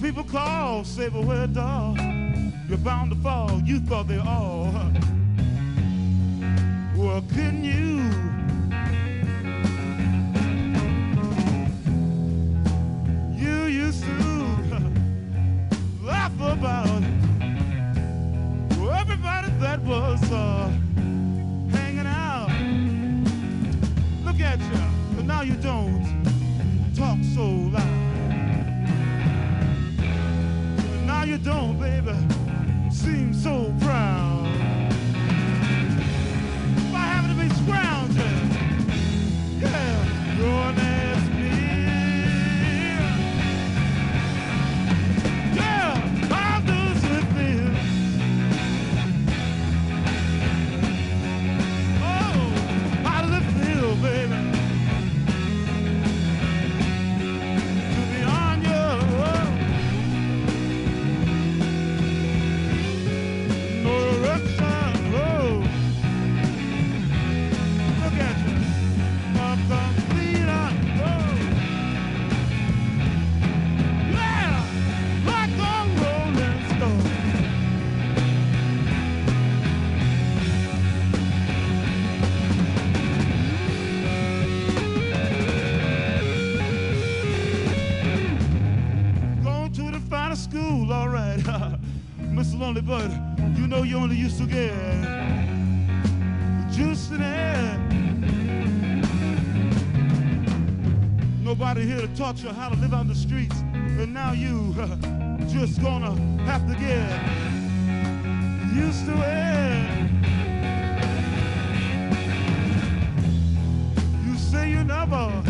People 0.00 0.22
call, 0.22 0.84
say, 0.84 1.08
but 1.08 1.24
where 1.24 1.48
dog? 1.48 1.98
You're 2.68 2.78
bound 2.78 3.10
to 3.10 3.16
fall. 3.16 3.60
You 3.64 3.80
thought 3.80 4.06
they 4.06 4.18
all. 4.18 4.72
Well, 6.96 7.22
couldn't? 7.32 7.64
You 7.64 7.95
used 94.14 94.38
to 94.38 94.46
get 94.46 94.72
juice 96.70 97.10
in 97.10 97.20
it. 97.22 97.78
Nobody 101.42 101.86
here 101.86 102.00
to 102.00 102.08
taught 102.16 102.42
you 102.42 102.50
how 102.50 102.68
to 102.68 102.76
live 102.76 102.92
on 102.94 103.08
the 103.08 103.14
streets, 103.14 103.58
and 103.72 104.12
now 104.14 104.32
you 104.32 104.74
just 105.48 105.80
gonna 105.82 106.14
have 106.44 106.66
to 106.68 106.74
get 106.74 107.08
used 108.74 109.06
to 109.06 109.14
it. 109.16 110.10
You 114.26 114.36
say 114.36 114.70
you 114.70 114.84
never, 114.84 115.42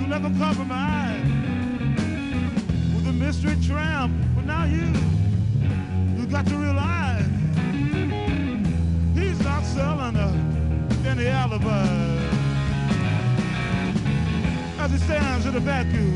you 0.00 0.06
never 0.06 0.30
compromise 0.38 0.91
stands 15.62 16.11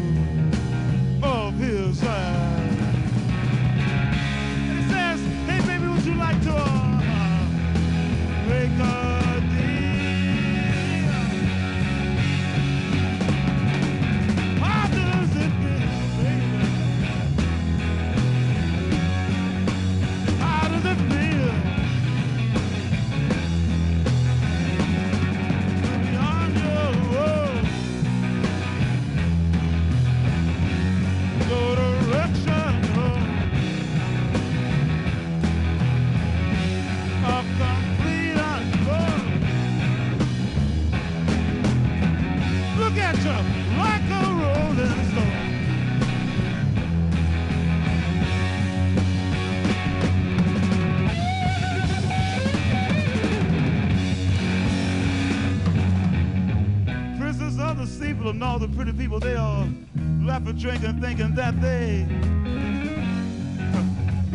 drinking, 60.58 61.00
thinking 61.00 61.34
that 61.34 61.60
they 61.60 62.06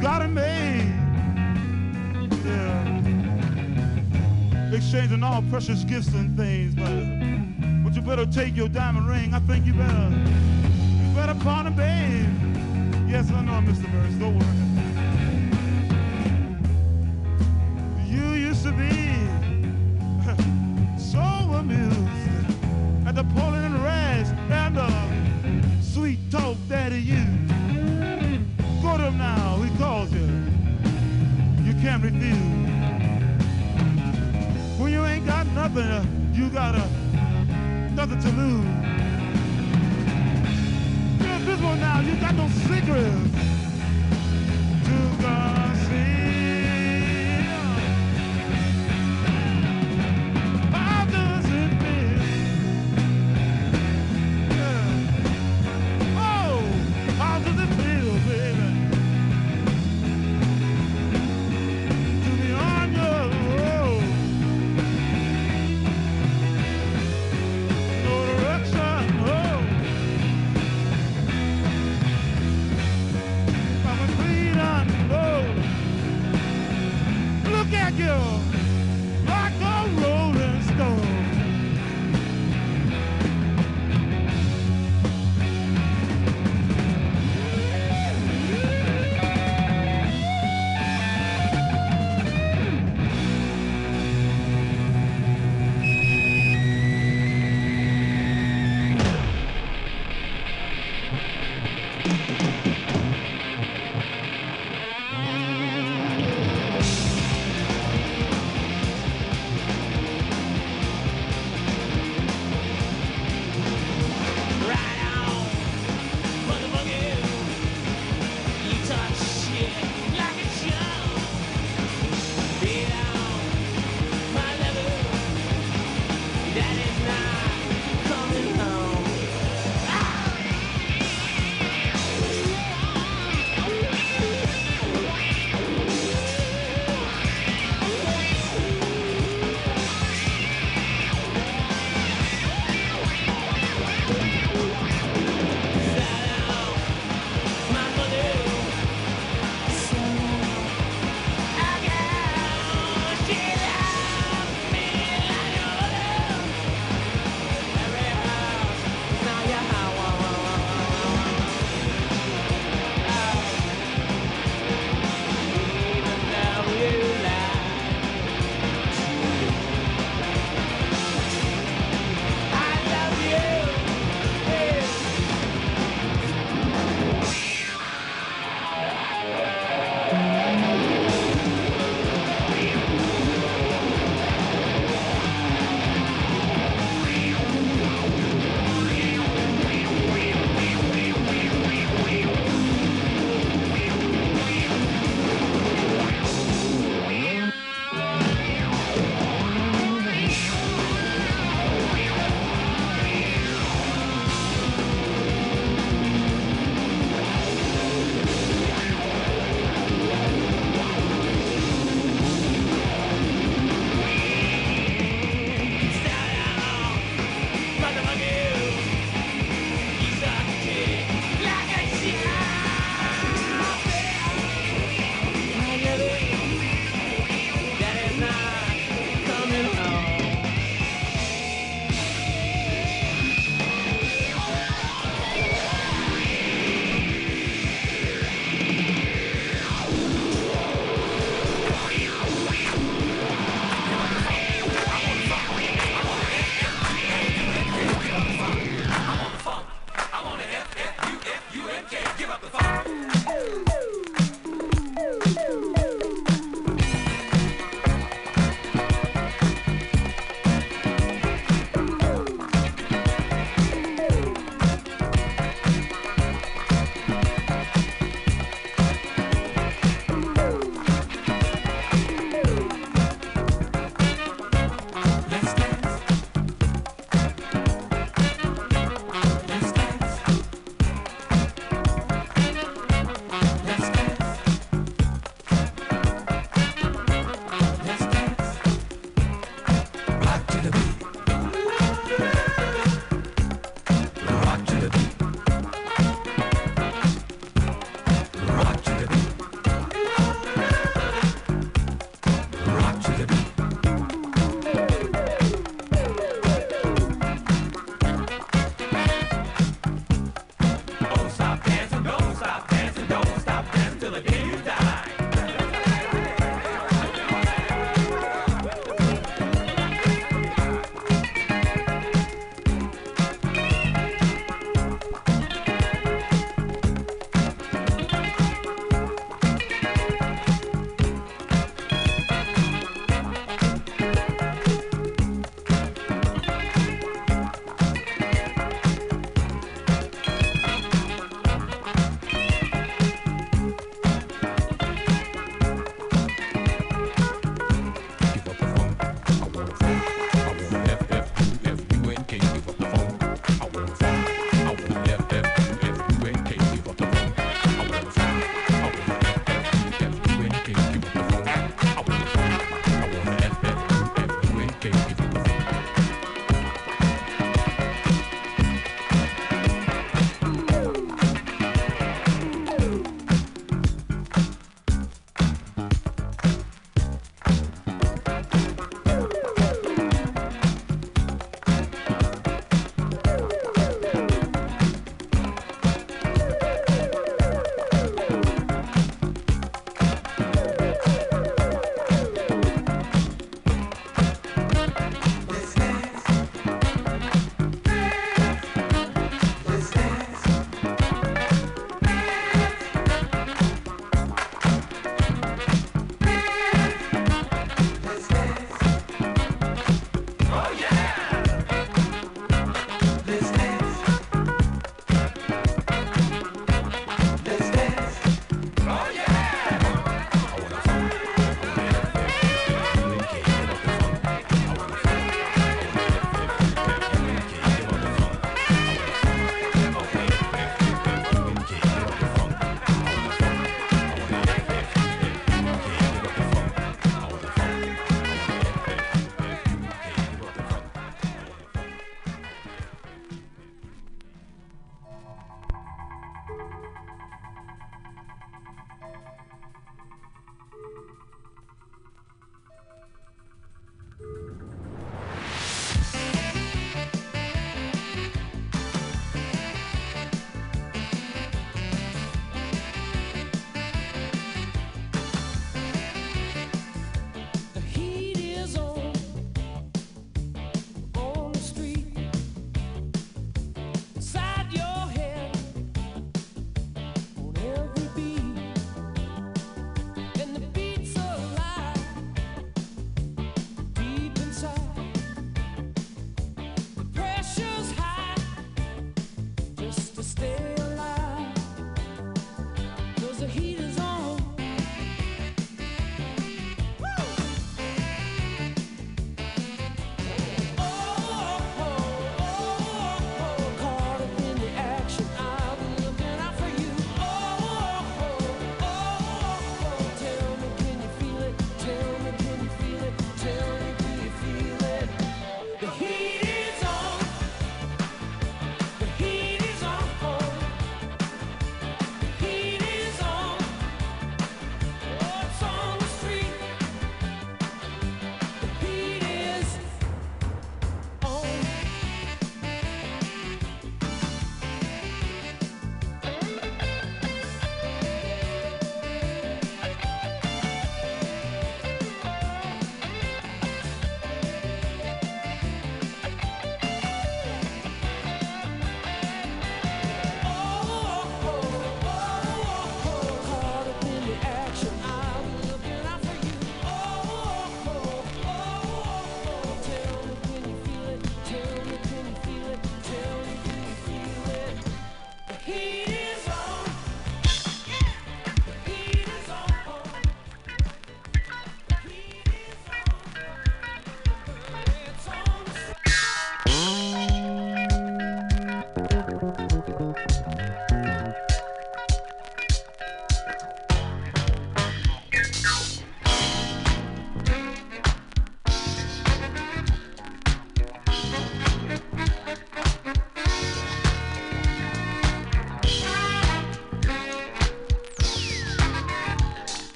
got 0.00 0.22
it 0.22 0.28
made. 0.28 0.92
Yeah. 2.44 3.00
Exchanging 4.72 5.22
all 5.22 5.42
precious 5.50 5.84
gifts 5.84 6.08
and 6.08 6.36
things, 6.36 6.74
but 6.74 7.84
but 7.84 7.94
you 7.94 8.02
better 8.02 8.26
take 8.26 8.56
your 8.56 8.68
diamond 8.68 9.08
ring. 9.08 9.32
I 9.32 9.40
think 9.40 9.64
you 9.64 9.72
better 9.72 10.10
you 10.10 11.14
better 11.14 11.34
pawn 11.40 11.66
it, 11.66 11.76
babe. 11.76 12.28
Yes, 13.08 13.30
I 13.30 13.42
know, 13.42 13.60
Mr. 13.70 13.90
Burns. 13.90 14.18
Don't 14.18 14.38
worry. 14.38 14.61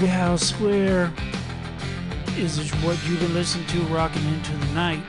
Bughouse 0.00 0.40
Square 0.40 1.12
is 2.38 2.70
what 2.76 2.96
you've 3.06 3.20
been 3.20 3.34
listening 3.34 3.66
to 3.66 3.80
rocking 3.92 4.24
into 4.28 4.52
the 4.52 4.72
night. 4.72 5.02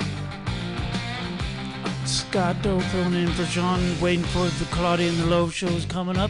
Scott 2.03 2.61
Doe 2.61 2.81
filling 2.81 3.13
in 3.13 3.29
for 3.29 3.45
Sean, 3.45 3.79
waiting 4.01 4.25
for 4.25 4.43
the 4.43 4.65
Claudia 4.65 5.07
and 5.07 5.17
the 5.17 5.27
Love 5.27 5.53
shows 5.53 5.85
coming 5.85 6.17
up. 6.17 6.29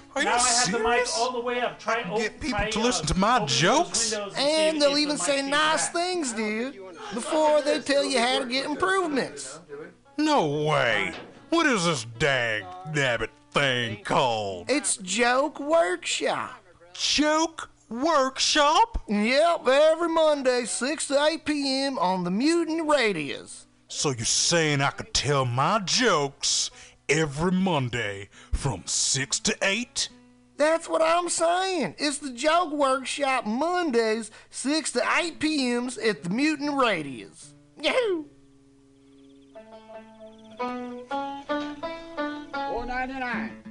Are 0.15 0.23
now 0.23 0.35
you 0.35 0.41
I 0.41 0.49
have 0.49 0.71
the 0.71 0.79
mic 0.79 1.07
all 1.17 1.31
the 1.31 1.39
way 1.39 1.61
up. 1.61 1.79
Try 1.79 2.03
get 2.17 2.39
people 2.39 2.59
to 2.69 2.79
uh, 2.79 2.83
listen 2.83 3.05
to 3.07 3.17
my 3.17 3.45
jokes? 3.45 4.13
And 4.35 4.81
they'll 4.81 4.97
even 4.97 5.17
say 5.17 5.41
nice 5.41 5.89
things, 5.89 6.33
dude, 6.33 6.77
before 7.13 7.61
they 7.65 7.79
tell 7.79 8.03
you 8.03 8.19
how 8.19 8.39
to 8.39 8.45
get 8.45 8.65
improvements. 8.65 9.59
No 10.17 10.65
way. 10.65 11.13
What 11.49 11.65
is 11.65 11.85
this 11.85 12.05
dag 12.19 12.63
nabbit 12.93 13.29
thing 13.51 14.03
called? 14.03 14.69
It's 14.69 14.97
Joke 14.97 15.59
Workshop. 15.59 16.61
Joke 16.93 17.69
Workshop? 17.89 19.03
Yep, 19.07 19.67
every 19.67 20.09
Monday, 20.09 20.65
6 20.65 21.07
to 21.07 21.23
8 21.23 21.45
p.m. 21.45 21.99
on 21.99 22.23
the 22.23 22.31
Mutant 22.31 22.87
Radius. 22.87 23.67
So 23.87 24.11
you're 24.11 24.23
saying 24.23 24.81
I 24.81 24.91
could 24.91 25.13
tell 25.13 25.43
my 25.43 25.79
jokes 25.79 26.71
every 27.11 27.51
Monday 27.51 28.29
from 28.51 28.83
6 28.85 29.39
to 29.41 29.55
8? 29.61 30.09
That's 30.57 30.87
what 30.87 31.01
I'm 31.01 31.27
saying. 31.29 31.95
It's 31.97 32.19
the 32.19 32.31
Joke 32.31 32.71
Workshop 32.71 33.45
Mondays, 33.45 34.31
6 34.49 34.91
to 34.93 35.03
8 35.17 35.39
p.m.s 35.39 35.97
at 35.97 36.23
the 36.23 36.29
Mutant 36.29 36.79
Radius. 36.79 37.53
Yahoo! 37.81 38.25
Four 42.53 42.85
ninety 42.85 43.13
nine. 43.15 43.70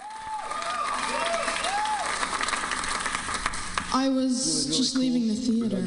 I 3.93 4.07
was 4.09 4.65
just 4.67 4.95
leaving 4.97 5.27
the 5.27 5.35
theater. 5.35 5.77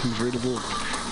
convertible 0.00 0.60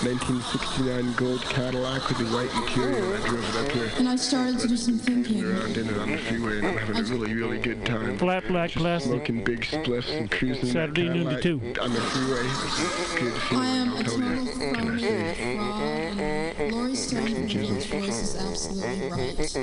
1969 0.03 1.13
gold 1.13 1.41
Cadillac 1.41 2.07
with 2.07 2.19
the 2.19 2.25
white 2.25 2.53
interior. 2.53 3.15
I 3.15 3.27
drove 3.27 3.55
it 3.55 3.65
up 3.65 3.71
here. 3.71 3.91
And 3.97 4.07
I 4.07 4.15
started 4.15 4.59
to 4.59 4.67
do 4.67 4.77
some 4.77 4.99
thinking. 4.99 5.43
Around 5.43 5.75
in 5.75 5.89
it 5.89 5.97
on 5.97 6.11
the 6.11 6.17
freeway, 6.19 6.59
and 6.59 6.67
I'm 6.67 6.77
having 6.77 6.97
a 6.97 7.03
really, 7.03 7.33
really 7.33 7.57
good 7.57 7.83
time. 7.83 8.15
Flat 8.19 8.47
black 8.47 8.71
plastic. 8.71 9.11
Smoking 9.11 9.43
big 9.43 9.61
spliffs 9.61 10.15
and 10.15 10.29
cruising 10.29 10.65
Saturday 10.65 11.07
that 11.07 11.13
noon 11.15 11.25
to 11.29 11.41
Cadillac 11.41 11.75
two. 11.75 11.81
on 11.81 11.93
the 11.93 12.01
freeway. 12.01 12.41
A 12.41 13.19
good 13.19 13.41
feeling, 13.41 13.63
I 13.63 13.67
am 13.69 13.89
I'll 13.89 13.99
a 13.99 14.03
tell 14.03 14.19
you. 14.19 14.45
total 14.45 14.45
phony 14.45 14.99
fraud, 14.99 16.19
and 16.19 16.71
Laurie 16.73 16.95
Stone's 16.95 17.85
voice 17.87 18.21
is 18.21 18.35
absolutely 18.35 19.09
right. 19.09 19.57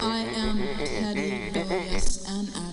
I 0.00 0.18
am 0.18 0.58
petty, 0.76 1.50
bilious, 1.50 2.28
and 2.28 2.48
adolescent. 2.48 2.67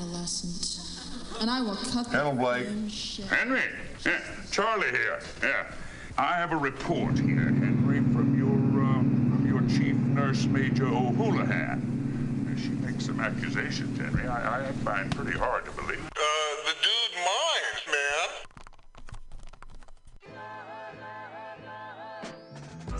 And 1.41 1.49
I 1.49 1.61
will 1.61 1.75
cut 1.75 2.09
the 2.09 2.17
Hello, 2.17 2.33
Blake. 2.33 2.65
damn 2.65 2.89
shit. 2.89 3.25
Henry, 3.25 3.61
yeah, 4.05 4.19
Charlie 4.51 4.89
here. 4.89 5.19
Yeah, 5.43 5.65
I 6.17 6.33
have 6.37 6.51
a 6.53 6.57
report 6.57 7.17
here, 7.19 7.35
Henry, 7.51 7.99
from 8.13 8.35
your 8.37 8.55
uh, 8.83 8.99
from 9.01 9.45
your 9.47 9.61
chief 9.69 9.95
nurse, 9.95 10.45
Major 10.45 10.87
O'Houlihan. 10.87 11.91
She 12.57 12.69
makes 12.69 13.05
some 13.05 13.19
accusations, 13.19 13.99
Henry. 13.99 14.27
I, 14.27 14.69
I 14.69 14.71
find 14.83 15.13
pretty 15.13 15.37
hard 15.37 15.65
to 15.65 15.71
believe. 15.71 15.99
Uh, 16.05 16.21
the 16.65 16.73
dude 16.81 17.15
minds, 17.15 17.44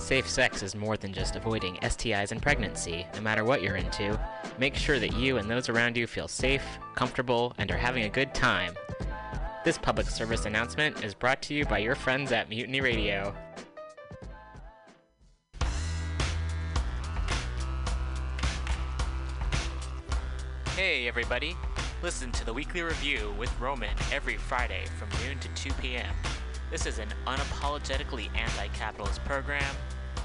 Safe 0.05 0.29
sex 0.29 0.61
is 0.61 0.75
more 0.75 0.97
than 0.97 1.11
just 1.13 1.35
avoiding 1.35 1.77
STIs 1.77 2.31
and 2.31 2.39
pregnancy, 2.39 3.07
no 3.15 3.21
matter 3.21 3.43
what 3.43 3.63
you're 3.63 3.77
into. 3.77 4.19
Make 4.59 4.75
sure 4.75 4.99
that 4.99 5.15
you 5.15 5.37
and 5.37 5.49
those 5.49 5.67
around 5.67 5.97
you 5.97 6.05
feel 6.05 6.27
safe, 6.27 6.61
comfortable, 6.93 7.53
and 7.57 7.71
are 7.71 7.77
having 7.77 8.03
a 8.03 8.09
good 8.09 8.31
time. 8.31 8.75
This 9.63 9.79
public 9.79 10.07
service 10.07 10.45
announcement 10.45 11.03
is 11.03 11.15
brought 11.15 11.41
to 11.41 11.55
you 11.55 11.65
by 11.65 11.79
your 11.79 11.95
friends 11.95 12.31
at 12.31 12.49
Mutiny 12.49 12.81
Radio. 12.81 13.35
Hey, 20.75 21.07
everybody. 21.07 21.55
Listen 22.03 22.31
to 22.33 22.45
the 22.45 22.53
weekly 22.53 22.83
review 22.83 23.33
with 23.39 23.59
Roman 23.59 23.95
every 24.13 24.37
Friday 24.37 24.85
from 24.99 25.09
noon 25.25 25.39
to 25.39 25.47
2 25.55 25.73
p.m. 25.81 26.13
This 26.69 26.85
is 26.85 26.99
an 26.99 27.09
unapologetically 27.25 28.27
anti 28.35 28.67
capitalist 28.69 29.23
program. 29.23 29.63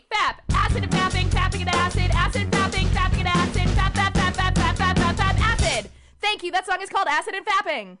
Fap, 0.00 0.36
acid 0.54 0.84
and 0.84 0.92
fapping, 0.92 1.28
fapping 1.28 1.60
and 1.60 1.68
acid, 1.68 2.10
acid 2.14 2.50
fapping, 2.50 2.86
fapping 2.86 3.18
and 3.18 3.28
acid, 3.28 3.68
fap, 3.76 3.92
fap, 3.92 4.12
fap, 4.14 4.32
fap, 4.32 4.54
fap, 4.54 4.74
fap, 4.74 4.94
fap, 4.94 5.14
fap, 5.16 5.40
acid. 5.40 5.90
Thank 6.18 6.42
you. 6.42 6.50
That 6.50 6.64
song 6.64 6.78
is 6.80 6.88
called 6.88 7.08
Acid 7.10 7.34
and 7.34 7.44
Fapping. 7.44 7.98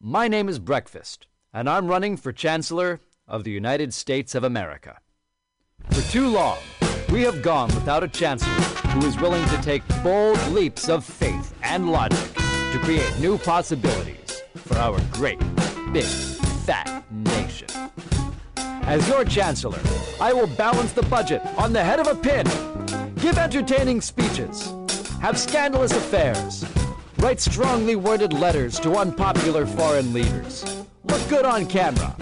My 0.00 0.26
name 0.26 0.48
is 0.48 0.58
Breakfast, 0.58 1.26
and 1.52 1.68
I'm 1.68 1.86
running 1.86 2.16
for 2.16 2.32
Chancellor 2.32 3.00
of 3.26 3.44
the 3.44 3.50
United 3.50 3.92
States 3.92 4.34
of 4.34 4.42
America. 4.42 5.00
For 5.90 6.00
too 6.10 6.28
long, 6.28 6.58
we 7.10 7.22
have 7.22 7.42
gone 7.42 7.68
without 7.74 8.02
a 8.02 8.08
chancellor 8.08 8.50
who 8.92 9.06
is 9.06 9.18
willing 9.18 9.46
to 9.50 9.60
take 9.60 9.82
bold 10.02 10.42
leaps 10.48 10.88
of 10.88 11.04
faith 11.04 11.54
and 11.62 11.92
logic 11.92 12.34
to 12.36 12.80
create 12.82 13.18
new 13.20 13.36
possibilities 13.36 14.42
for 14.54 14.78
our 14.78 14.98
great, 15.12 15.40
big, 15.92 16.06
fat 16.64 17.04
as 18.88 19.06
your 19.06 19.22
Chancellor, 19.22 19.78
I 20.18 20.32
will 20.32 20.46
balance 20.46 20.92
the 20.92 21.02
budget 21.02 21.42
on 21.58 21.74
the 21.74 21.84
head 21.84 22.00
of 22.00 22.06
a 22.06 22.14
pin, 22.14 22.46
give 23.16 23.36
entertaining 23.36 24.00
speeches, 24.00 24.72
have 25.20 25.38
scandalous 25.38 25.92
affairs, 25.92 26.64
write 27.18 27.38
strongly 27.38 27.96
worded 27.96 28.32
letters 28.32 28.80
to 28.80 28.96
unpopular 28.96 29.66
foreign 29.66 30.14
leaders, 30.14 30.64
look 31.04 31.28
good 31.28 31.44
on 31.44 31.66
camera, 31.66 32.16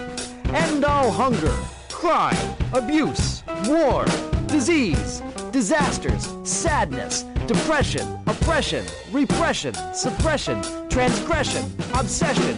end 0.47 0.83
all 0.83 1.09
hunger, 1.09 1.55
crime, 1.89 2.35
abuse, 2.73 3.43
war, 3.65 4.03
disease, 4.47 5.21
disasters, 5.53 6.27
sadness, 6.43 7.23
depression, 7.47 8.05
oppression, 8.27 8.85
repression, 9.13 9.73
suppression, 9.93 10.61
transgression, 10.89 11.63
obsession, 11.93 12.57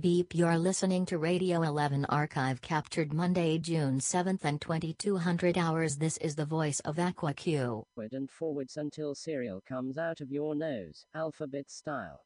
Beep, 0.00 0.34
you're 0.34 0.58
listening 0.58 1.06
to 1.06 1.18
Radio 1.18 1.62
11 1.62 2.04
archive 2.04 2.60
captured 2.60 3.12
Monday, 3.12 3.58
June 3.58 3.98
7th 3.98 4.44
and 4.44 4.60
2200 4.60 5.58
hours. 5.58 5.96
This 5.96 6.18
is 6.18 6.36
the 6.36 6.44
voice 6.44 6.78
of 6.80 6.96
AquaQ. 6.96 7.84
Backward 7.96 8.12
and 8.12 8.30
forwards 8.30 8.76
until 8.76 9.14
cereal 9.14 9.60
comes 9.66 9.98
out 9.98 10.20
of 10.20 10.30
your 10.30 10.54
nose, 10.54 11.06
alphabet 11.14 11.70
style. 11.70 12.20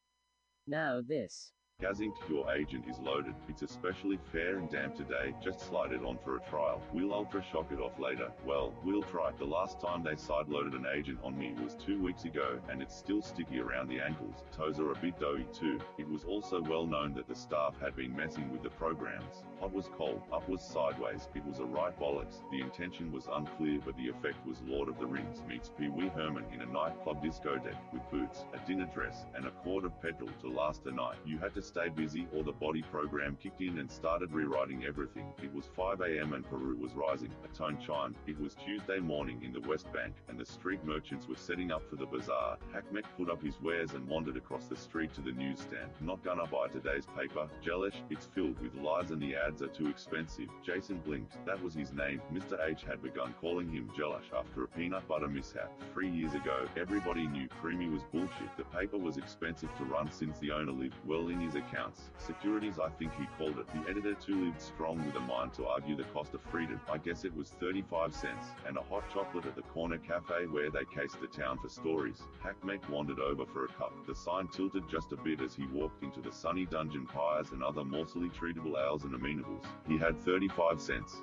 Now 0.66 1.00
this. 1.06 1.52
Gazzing 1.82 2.12
to 2.12 2.32
your 2.32 2.54
agent 2.54 2.84
is 2.88 3.00
loaded. 3.00 3.34
It's 3.48 3.62
especially 3.62 4.16
fair 4.30 4.58
and 4.58 4.70
damp 4.70 4.94
today. 4.94 5.34
Just 5.42 5.58
slide 5.58 5.90
it 5.90 6.04
on 6.04 6.16
for 6.22 6.36
a 6.36 6.40
trial. 6.48 6.80
We'll 6.92 7.12
ultra 7.12 7.44
shock 7.50 7.72
it 7.72 7.80
off 7.80 7.98
later. 7.98 8.30
Well, 8.46 8.72
we'll 8.84 9.02
try. 9.02 9.32
The 9.36 9.46
last 9.46 9.80
time 9.80 10.04
they 10.04 10.14
side 10.14 10.48
loaded 10.48 10.74
an 10.74 10.86
agent 10.96 11.18
on 11.24 11.36
me 11.36 11.56
was 11.60 11.74
two 11.74 12.00
weeks 12.00 12.24
ago, 12.24 12.60
and 12.70 12.80
it's 12.80 12.96
still 12.96 13.20
sticky 13.20 13.58
around 13.58 13.88
the 13.88 13.98
ankles. 13.98 14.44
Toes 14.56 14.78
are 14.78 14.92
a 14.92 14.94
bit 14.94 15.18
doughy 15.18 15.44
too. 15.52 15.80
It 15.98 16.08
was 16.08 16.22
also 16.22 16.62
well 16.62 16.86
known 16.86 17.14
that 17.14 17.26
the 17.26 17.34
staff 17.34 17.74
had 17.80 17.96
been 17.96 18.14
messing 18.14 18.52
with 18.52 18.62
the 18.62 18.70
programs. 18.70 19.42
Hot 19.58 19.74
was 19.74 19.90
cold, 19.96 20.22
up 20.32 20.48
was 20.48 20.62
sideways. 20.62 21.26
It 21.34 21.44
was 21.44 21.58
a 21.58 21.64
right 21.64 21.98
bollocks. 21.98 22.42
The 22.52 22.60
intention 22.60 23.10
was 23.10 23.26
unclear, 23.32 23.80
but 23.84 23.96
the 23.96 24.08
effect 24.08 24.36
was 24.46 24.62
Lord 24.68 24.88
of 24.88 25.00
the 25.00 25.06
Rings 25.06 25.42
meets 25.48 25.68
Pee 25.76 25.88
Wee 25.88 26.12
Herman 26.14 26.44
in 26.54 26.60
a 26.60 26.66
nightclub 26.66 27.24
discotheque 27.24 27.92
with 27.92 28.08
boots, 28.12 28.44
a 28.54 28.66
dinner 28.68 28.88
dress, 28.94 29.24
and 29.34 29.46
a 29.46 29.50
quart 29.50 29.84
of 29.84 30.00
petrol 30.00 30.30
to 30.42 30.48
last 30.48 30.84
the 30.84 30.92
night. 30.92 31.16
You 31.26 31.38
had 31.38 31.54
to 31.54 31.71
stay 31.72 31.88
busy, 31.88 32.26
or 32.36 32.44
the 32.44 32.52
body 32.52 32.82
program 32.82 33.36
kicked 33.42 33.62
in 33.62 33.78
and 33.78 33.90
started 33.90 34.30
rewriting 34.30 34.84
everything. 34.84 35.32
It 35.42 35.52
was 35.54 35.70
5 35.74 36.02
a.m. 36.02 36.34
and 36.34 36.44
Peru 36.44 36.76
was 36.76 36.92
rising. 36.92 37.30
A 37.44 37.56
tone 37.56 37.78
chimed. 37.78 38.14
It 38.26 38.38
was 38.38 38.54
Tuesday 38.54 38.98
morning 38.98 39.40
in 39.42 39.54
the 39.54 39.66
West 39.66 39.90
Bank, 39.90 40.12
and 40.28 40.38
the 40.38 40.44
street 40.44 40.84
merchants 40.84 41.26
were 41.26 41.36
setting 41.36 41.72
up 41.72 41.82
for 41.88 41.96
the 41.96 42.04
bazaar. 42.04 42.58
Hackmet 42.74 43.04
put 43.16 43.30
up 43.30 43.42
his 43.42 43.58
wares 43.62 43.94
and 43.94 44.06
wandered 44.06 44.36
across 44.36 44.66
the 44.66 44.76
street 44.76 45.14
to 45.14 45.22
the 45.22 45.32
newsstand. 45.32 45.90
Not 46.02 46.22
gonna 46.22 46.46
buy 46.46 46.68
today's 46.68 47.06
paper. 47.16 47.48
Jellish, 47.64 47.96
it's 48.10 48.26
filled 48.26 48.60
with 48.60 48.74
lies 48.74 49.10
and 49.10 49.22
the 49.22 49.34
ads 49.34 49.62
are 49.62 49.68
too 49.68 49.88
expensive. 49.88 50.48
Jason 50.62 50.98
blinked. 50.98 51.38
That 51.46 51.62
was 51.62 51.72
his 51.72 51.94
name. 51.94 52.20
Mr. 52.34 52.58
H 52.68 52.84
had 52.86 53.02
begun 53.02 53.34
calling 53.40 53.70
him 53.70 53.90
Jellish 53.96 54.30
after 54.36 54.64
a 54.64 54.68
peanut 54.68 55.08
butter 55.08 55.28
mishap. 55.28 55.72
Three 55.94 56.10
years 56.10 56.34
ago, 56.34 56.66
everybody 56.76 57.26
knew 57.26 57.48
Creamy 57.48 57.88
was 57.88 58.02
bullshit. 58.12 58.56
The 58.58 58.64
paper 58.64 58.98
was 58.98 59.16
expensive 59.16 59.74
to 59.78 59.84
run 59.84 60.12
since 60.12 60.38
the 60.38 60.50
owner 60.50 60.72
lived 60.72 60.96
well 61.06 61.28
in 61.28 61.40
his 61.40 61.54
accounts. 61.68 62.10
Securities, 62.18 62.78
I 62.78 62.88
think 62.90 63.12
he 63.18 63.26
called 63.38 63.58
it. 63.58 63.66
The 63.72 63.90
editor 63.90 64.14
too 64.14 64.46
lived 64.46 64.60
strong 64.60 65.04
with 65.04 65.16
a 65.16 65.20
mind 65.20 65.54
to 65.54 65.66
argue 65.66 65.96
the 65.96 66.04
cost 66.04 66.34
of 66.34 66.40
freedom. 66.50 66.80
I 66.90 66.98
guess 66.98 67.24
it 67.24 67.34
was 67.34 67.50
35 67.60 68.14
cents, 68.14 68.46
and 68.66 68.76
a 68.76 68.82
hot 68.82 69.04
chocolate 69.12 69.46
at 69.46 69.56
the 69.56 69.62
corner 69.62 69.98
cafe 69.98 70.46
where 70.46 70.70
they 70.70 70.84
cased 70.94 71.20
the 71.20 71.26
town 71.26 71.58
for 71.58 71.68
stories. 71.68 72.22
Hackmeck 72.44 72.88
wandered 72.88 73.20
over 73.20 73.46
for 73.46 73.64
a 73.64 73.68
cup. 73.68 73.92
The 74.06 74.14
sign 74.14 74.48
tilted 74.48 74.84
just 74.90 75.12
a 75.12 75.16
bit 75.16 75.40
as 75.40 75.54
he 75.54 75.66
walked 75.66 76.02
into 76.02 76.20
the 76.20 76.32
sunny 76.32 76.66
dungeon 76.66 77.06
pies 77.06 77.50
and 77.52 77.62
other 77.62 77.84
morsely 77.84 78.28
treatable 78.28 78.82
ales 78.82 79.04
and 79.04 79.14
amenables. 79.14 79.64
He 79.86 79.98
had 79.98 80.20
35 80.20 80.80
cents. 80.80 81.22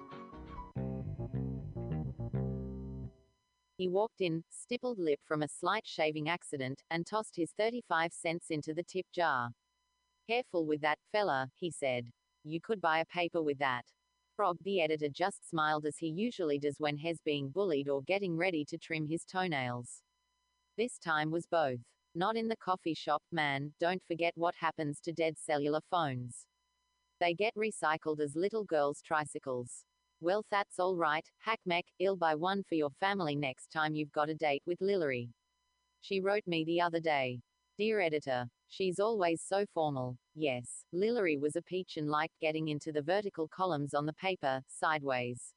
He 3.79 3.87
walked 3.87 4.19
in, 4.19 4.43
stippled 4.49 4.99
lip 4.99 5.21
from 5.25 5.41
a 5.41 5.47
slight 5.47 5.87
shaving 5.87 6.27
accident, 6.27 6.83
and 6.91 7.07
tossed 7.07 7.37
his 7.37 7.53
35 7.57 8.11
cents 8.11 8.47
into 8.49 8.73
the 8.73 8.83
tip 8.83 9.05
jar. 9.13 9.51
Careful 10.30 10.68
with 10.68 10.81
that, 10.81 10.99
fella, 11.11 11.49
he 11.56 11.72
said. 11.72 12.11
You 12.43 12.61
could 12.61 12.80
buy 12.80 12.99
a 12.99 13.06
paper 13.06 13.41
with 13.41 13.57
that. 13.57 13.81
Frog, 14.35 14.57
the 14.61 14.80
editor, 14.80 15.10
just 15.10 15.49
smiled 15.49 15.88
as 15.88 15.97
he 15.97 16.06
usually 16.06 16.60
does 16.60 16.76
when 16.77 16.97
he's 16.97 17.19
being 17.26 17.49
bullied 17.49 17.89
or 17.89 18.03
getting 18.03 18.38
ready 18.38 18.64
to 18.65 18.77
trim 18.77 19.07
his 19.07 19.26
toenails. 19.26 20.03
This 20.77 20.99
time 20.99 21.31
was 21.31 21.47
both. 21.47 21.80
Not 22.14 22.38
in 22.38 22.47
the 22.47 22.57
coffee 22.57 22.93
shop, 22.93 23.23
man, 23.31 23.73
don't 23.80 24.03
forget 24.07 24.34
what 24.35 24.53
happens 24.53 24.99
to 24.99 25.11
dead 25.11 25.35
cellular 25.39 25.81
phones. 25.89 26.45
They 27.19 27.34
get 27.34 27.56
recycled 27.56 28.19
as 28.19 28.35
little 28.35 28.65
girls' 28.65 29.01
tricycles. 29.01 29.84
Well, 30.22 30.45
that's 30.51 30.77
all 30.77 30.95
right, 30.95 31.27
Hackmeck, 31.47 31.85
ill 31.97 32.18
buy 32.18 32.35
one 32.35 32.61
for 32.69 32.76
your 32.76 32.91
family 32.99 33.35
next 33.35 33.72
time 33.72 33.95
you've 33.95 34.11
got 34.11 34.30
a 34.30 34.35
date 34.35 34.61
with 34.68 34.80
Lillery. 34.80 35.31
She 36.01 36.22
wrote 36.22 36.45
me 36.45 36.65
the 36.65 36.81
other 36.81 36.99
day. 36.99 37.41
Dear 37.80 38.01
editor, 38.01 38.45
she's 38.68 38.99
always 38.99 39.41
so 39.41 39.65
formal. 39.73 40.18
Yes, 40.35 40.84
Lillery 40.91 41.38
was 41.38 41.56
a 41.56 41.61
peach 41.61 41.95
and 41.95 42.10
liked 42.10 42.38
getting 42.41 42.68
into 42.68 42.91
the 42.91 43.01
vertical 43.01 43.47
columns 43.47 43.93
on 43.93 44.06
the 44.06 44.11
paper, 44.11 44.61
sideways. 44.68 45.53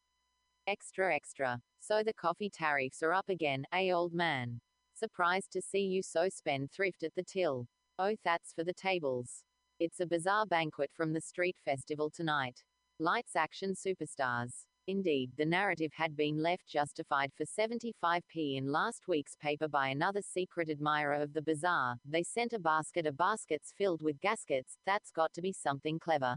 Extra, 0.68 1.12
extra. 1.12 1.58
So 1.80 2.04
the 2.04 2.14
coffee 2.14 2.48
tariffs 2.48 3.02
are 3.02 3.12
up 3.12 3.28
again, 3.28 3.64
eh, 3.72 3.90
old 3.90 4.14
man? 4.14 4.60
Surprised 4.94 5.50
to 5.50 5.60
see 5.60 5.80
you 5.80 6.00
so 6.00 6.28
spendthrift 6.28 7.02
at 7.02 7.12
the 7.16 7.24
till. 7.24 7.66
Oh, 7.98 8.14
that's 8.24 8.52
for 8.52 8.62
the 8.62 8.72
tables. 8.72 9.42
It's 9.80 9.98
a 9.98 10.06
bizarre 10.06 10.46
banquet 10.46 10.92
from 10.94 11.14
the 11.14 11.20
street 11.20 11.56
festival 11.64 12.08
tonight. 12.08 12.62
Lights 13.00 13.34
action 13.34 13.74
superstars. 13.74 14.66
Indeed, 14.88 15.30
the 15.36 15.44
narrative 15.44 15.92
had 15.94 16.16
been 16.16 16.42
left 16.42 16.66
justified 16.66 17.32
for 17.36 17.44
75p 17.44 18.56
in 18.56 18.72
last 18.72 19.06
week's 19.06 19.36
paper 19.36 19.68
by 19.68 19.88
another 19.88 20.22
secret 20.22 20.68
admirer 20.68 21.14
of 21.14 21.32
the 21.32 21.42
bazaar. 21.42 21.96
They 22.04 22.24
sent 22.24 22.52
a 22.52 22.58
basket 22.58 23.06
of 23.06 23.16
baskets 23.16 23.72
filled 23.78 24.02
with 24.02 24.20
gaskets. 24.20 24.76
That's 24.84 25.12
got 25.12 25.32
to 25.34 25.42
be 25.42 25.52
something 25.52 26.00
clever. 26.00 26.36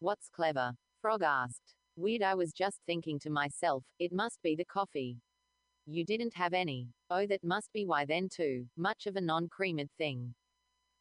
What's 0.00 0.30
clever? 0.30 0.72
Frog 1.02 1.22
asked. 1.22 1.74
Weird, 1.96 2.22
I 2.22 2.34
was 2.34 2.52
just 2.52 2.80
thinking 2.86 3.18
to 3.20 3.30
myself, 3.30 3.84
it 3.98 4.12
must 4.12 4.42
be 4.42 4.56
the 4.56 4.64
coffee. 4.64 5.18
You 5.86 6.04
didn't 6.04 6.34
have 6.34 6.54
any. 6.54 6.88
Oh, 7.10 7.26
that 7.26 7.44
must 7.44 7.72
be 7.72 7.84
why 7.84 8.06
then, 8.06 8.28
too. 8.28 8.66
Much 8.76 9.06
of 9.06 9.16
a 9.16 9.20
non 9.20 9.48
creamed 9.48 9.90
thing. 9.98 10.34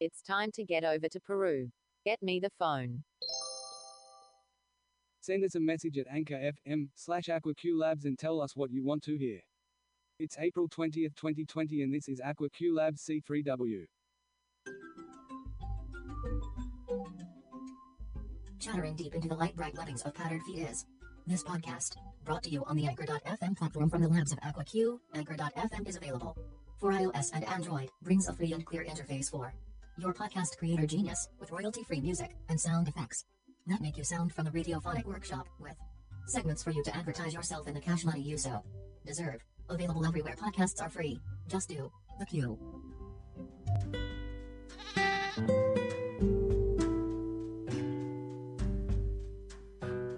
It's 0.01 0.21
time 0.21 0.51
to 0.51 0.63
get 0.65 0.83
over 0.83 1.07
to 1.07 1.19
Peru. 1.21 1.71
Get 2.05 2.21
me 2.21 2.39
the 2.39 2.51
phone. 2.59 3.03
Send 5.25 5.43
us 5.43 5.55
a 5.55 5.59
message 5.59 5.97
at 5.97 6.05
Anchor 6.07 6.35
FM 6.35 6.89
slash 6.93 7.23
AquaQ 7.23 7.75
Labs 7.75 8.05
and 8.05 8.15
tell 8.15 8.39
us 8.39 8.55
what 8.55 8.69
you 8.69 8.85
want 8.85 9.01
to 9.05 9.17
hear. 9.17 9.39
It's 10.19 10.37
April 10.37 10.69
20th, 10.69 11.15
2020, 11.15 11.81
and 11.81 11.91
this 11.91 12.07
is 12.07 12.21
AquaQ 12.21 12.71
Labs 12.71 13.09
C3W. 13.09 13.85
Chattering 18.59 18.95
deep 18.95 19.15
into 19.15 19.27
the 19.27 19.33
light 19.33 19.55
bright 19.55 19.75
webbings 19.75 20.03
of 20.03 20.13
powdered 20.13 20.43
feet 20.43 20.59
is 20.59 20.85
this 21.25 21.43
podcast, 21.43 21.95
brought 22.23 22.43
to 22.43 22.51
you 22.51 22.63
on 22.67 22.77
the 22.77 22.85
Anchor.fm 22.85 23.57
platform 23.57 23.89
from 23.89 24.03
the 24.03 24.07
labs 24.07 24.31
of 24.31 24.37
AquaQ. 24.41 24.99
Anchor.fm 25.15 25.89
is 25.89 25.95
available 25.95 26.37
for 26.79 26.91
iOS 26.91 27.31
and 27.33 27.45
Android, 27.45 27.89
brings 28.03 28.27
a 28.27 28.33
free 28.33 28.53
and 28.53 28.63
clear 28.63 28.85
interface 28.85 29.31
for 29.31 29.55
your 29.97 30.13
podcast 30.13 30.55
creator 30.59 30.85
genius 30.85 31.29
with 31.39 31.49
royalty 31.49 31.81
free 31.81 32.01
music 32.01 32.35
and 32.47 32.61
sound 32.61 32.87
effects 32.87 33.25
that 33.67 33.81
make 33.81 33.97
you 33.97 34.03
sound 34.03 34.33
from 34.33 34.45
the 34.45 34.51
radiophonic 34.51 35.05
workshop 35.05 35.47
with 35.59 35.75
segments 36.27 36.63
for 36.63 36.71
you 36.71 36.83
to 36.83 36.95
advertise 36.95 37.33
yourself 37.33 37.67
in 37.67 37.73
the 37.73 37.79
cash 37.79 38.05
money 38.05 38.21
you 38.21 38.37
so 38.37 38.61
deserve. 39.05 39.43
Available 39.69 40.05
everywhere 40.05 40.35
podcasts 40.35 40.81
are 40.81 40.89
free. 40.89 41.19
Just 41.47 41.69
do 41.69 41.91
the 42.19 42.25
Q. 42.25 42.59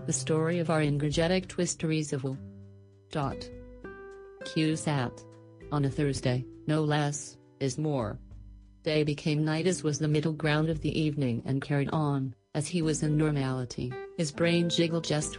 The 0.05 0.13
story 0.13 0.59
of 0.59 0.69
our 0.69 0.81
energetic 0.81 1.47
twisteries 1.47 2.13
of 2.13 2.23
Wu. 2.23 2.37
Dot. 3.11 3.49
QSAT. 4.43 5.23
On 5.71 5.83
a 5.83 5.89
Thursday, 5.89 6.45
no 6.65 6.81
less, 6.83 7.37
is 7.59 7.77
more. 7.77 8.19
Day 8.83 9.03
became 9.03 9.43
night 9.43 9.67
as 9.67 9.83
was 9.83 9.99
the 9.99 10.07
middle 10.07 10.31
ground 10.31 10.69
of 10.69 10.79
the 10.81 10.97
evening 10.97 11.41
and 11.45 11.61
carried 11.61 11.89
on, 11.89 12.33
as 12.57 12.65
he 12.67 12.81
was 12.81 13.03
in 13.03 13.15
normality. 13.15 13.93
His 14.17 14.31
brain 14.31 14.67
jiggled 14.67 15.03
just 15.03 15.35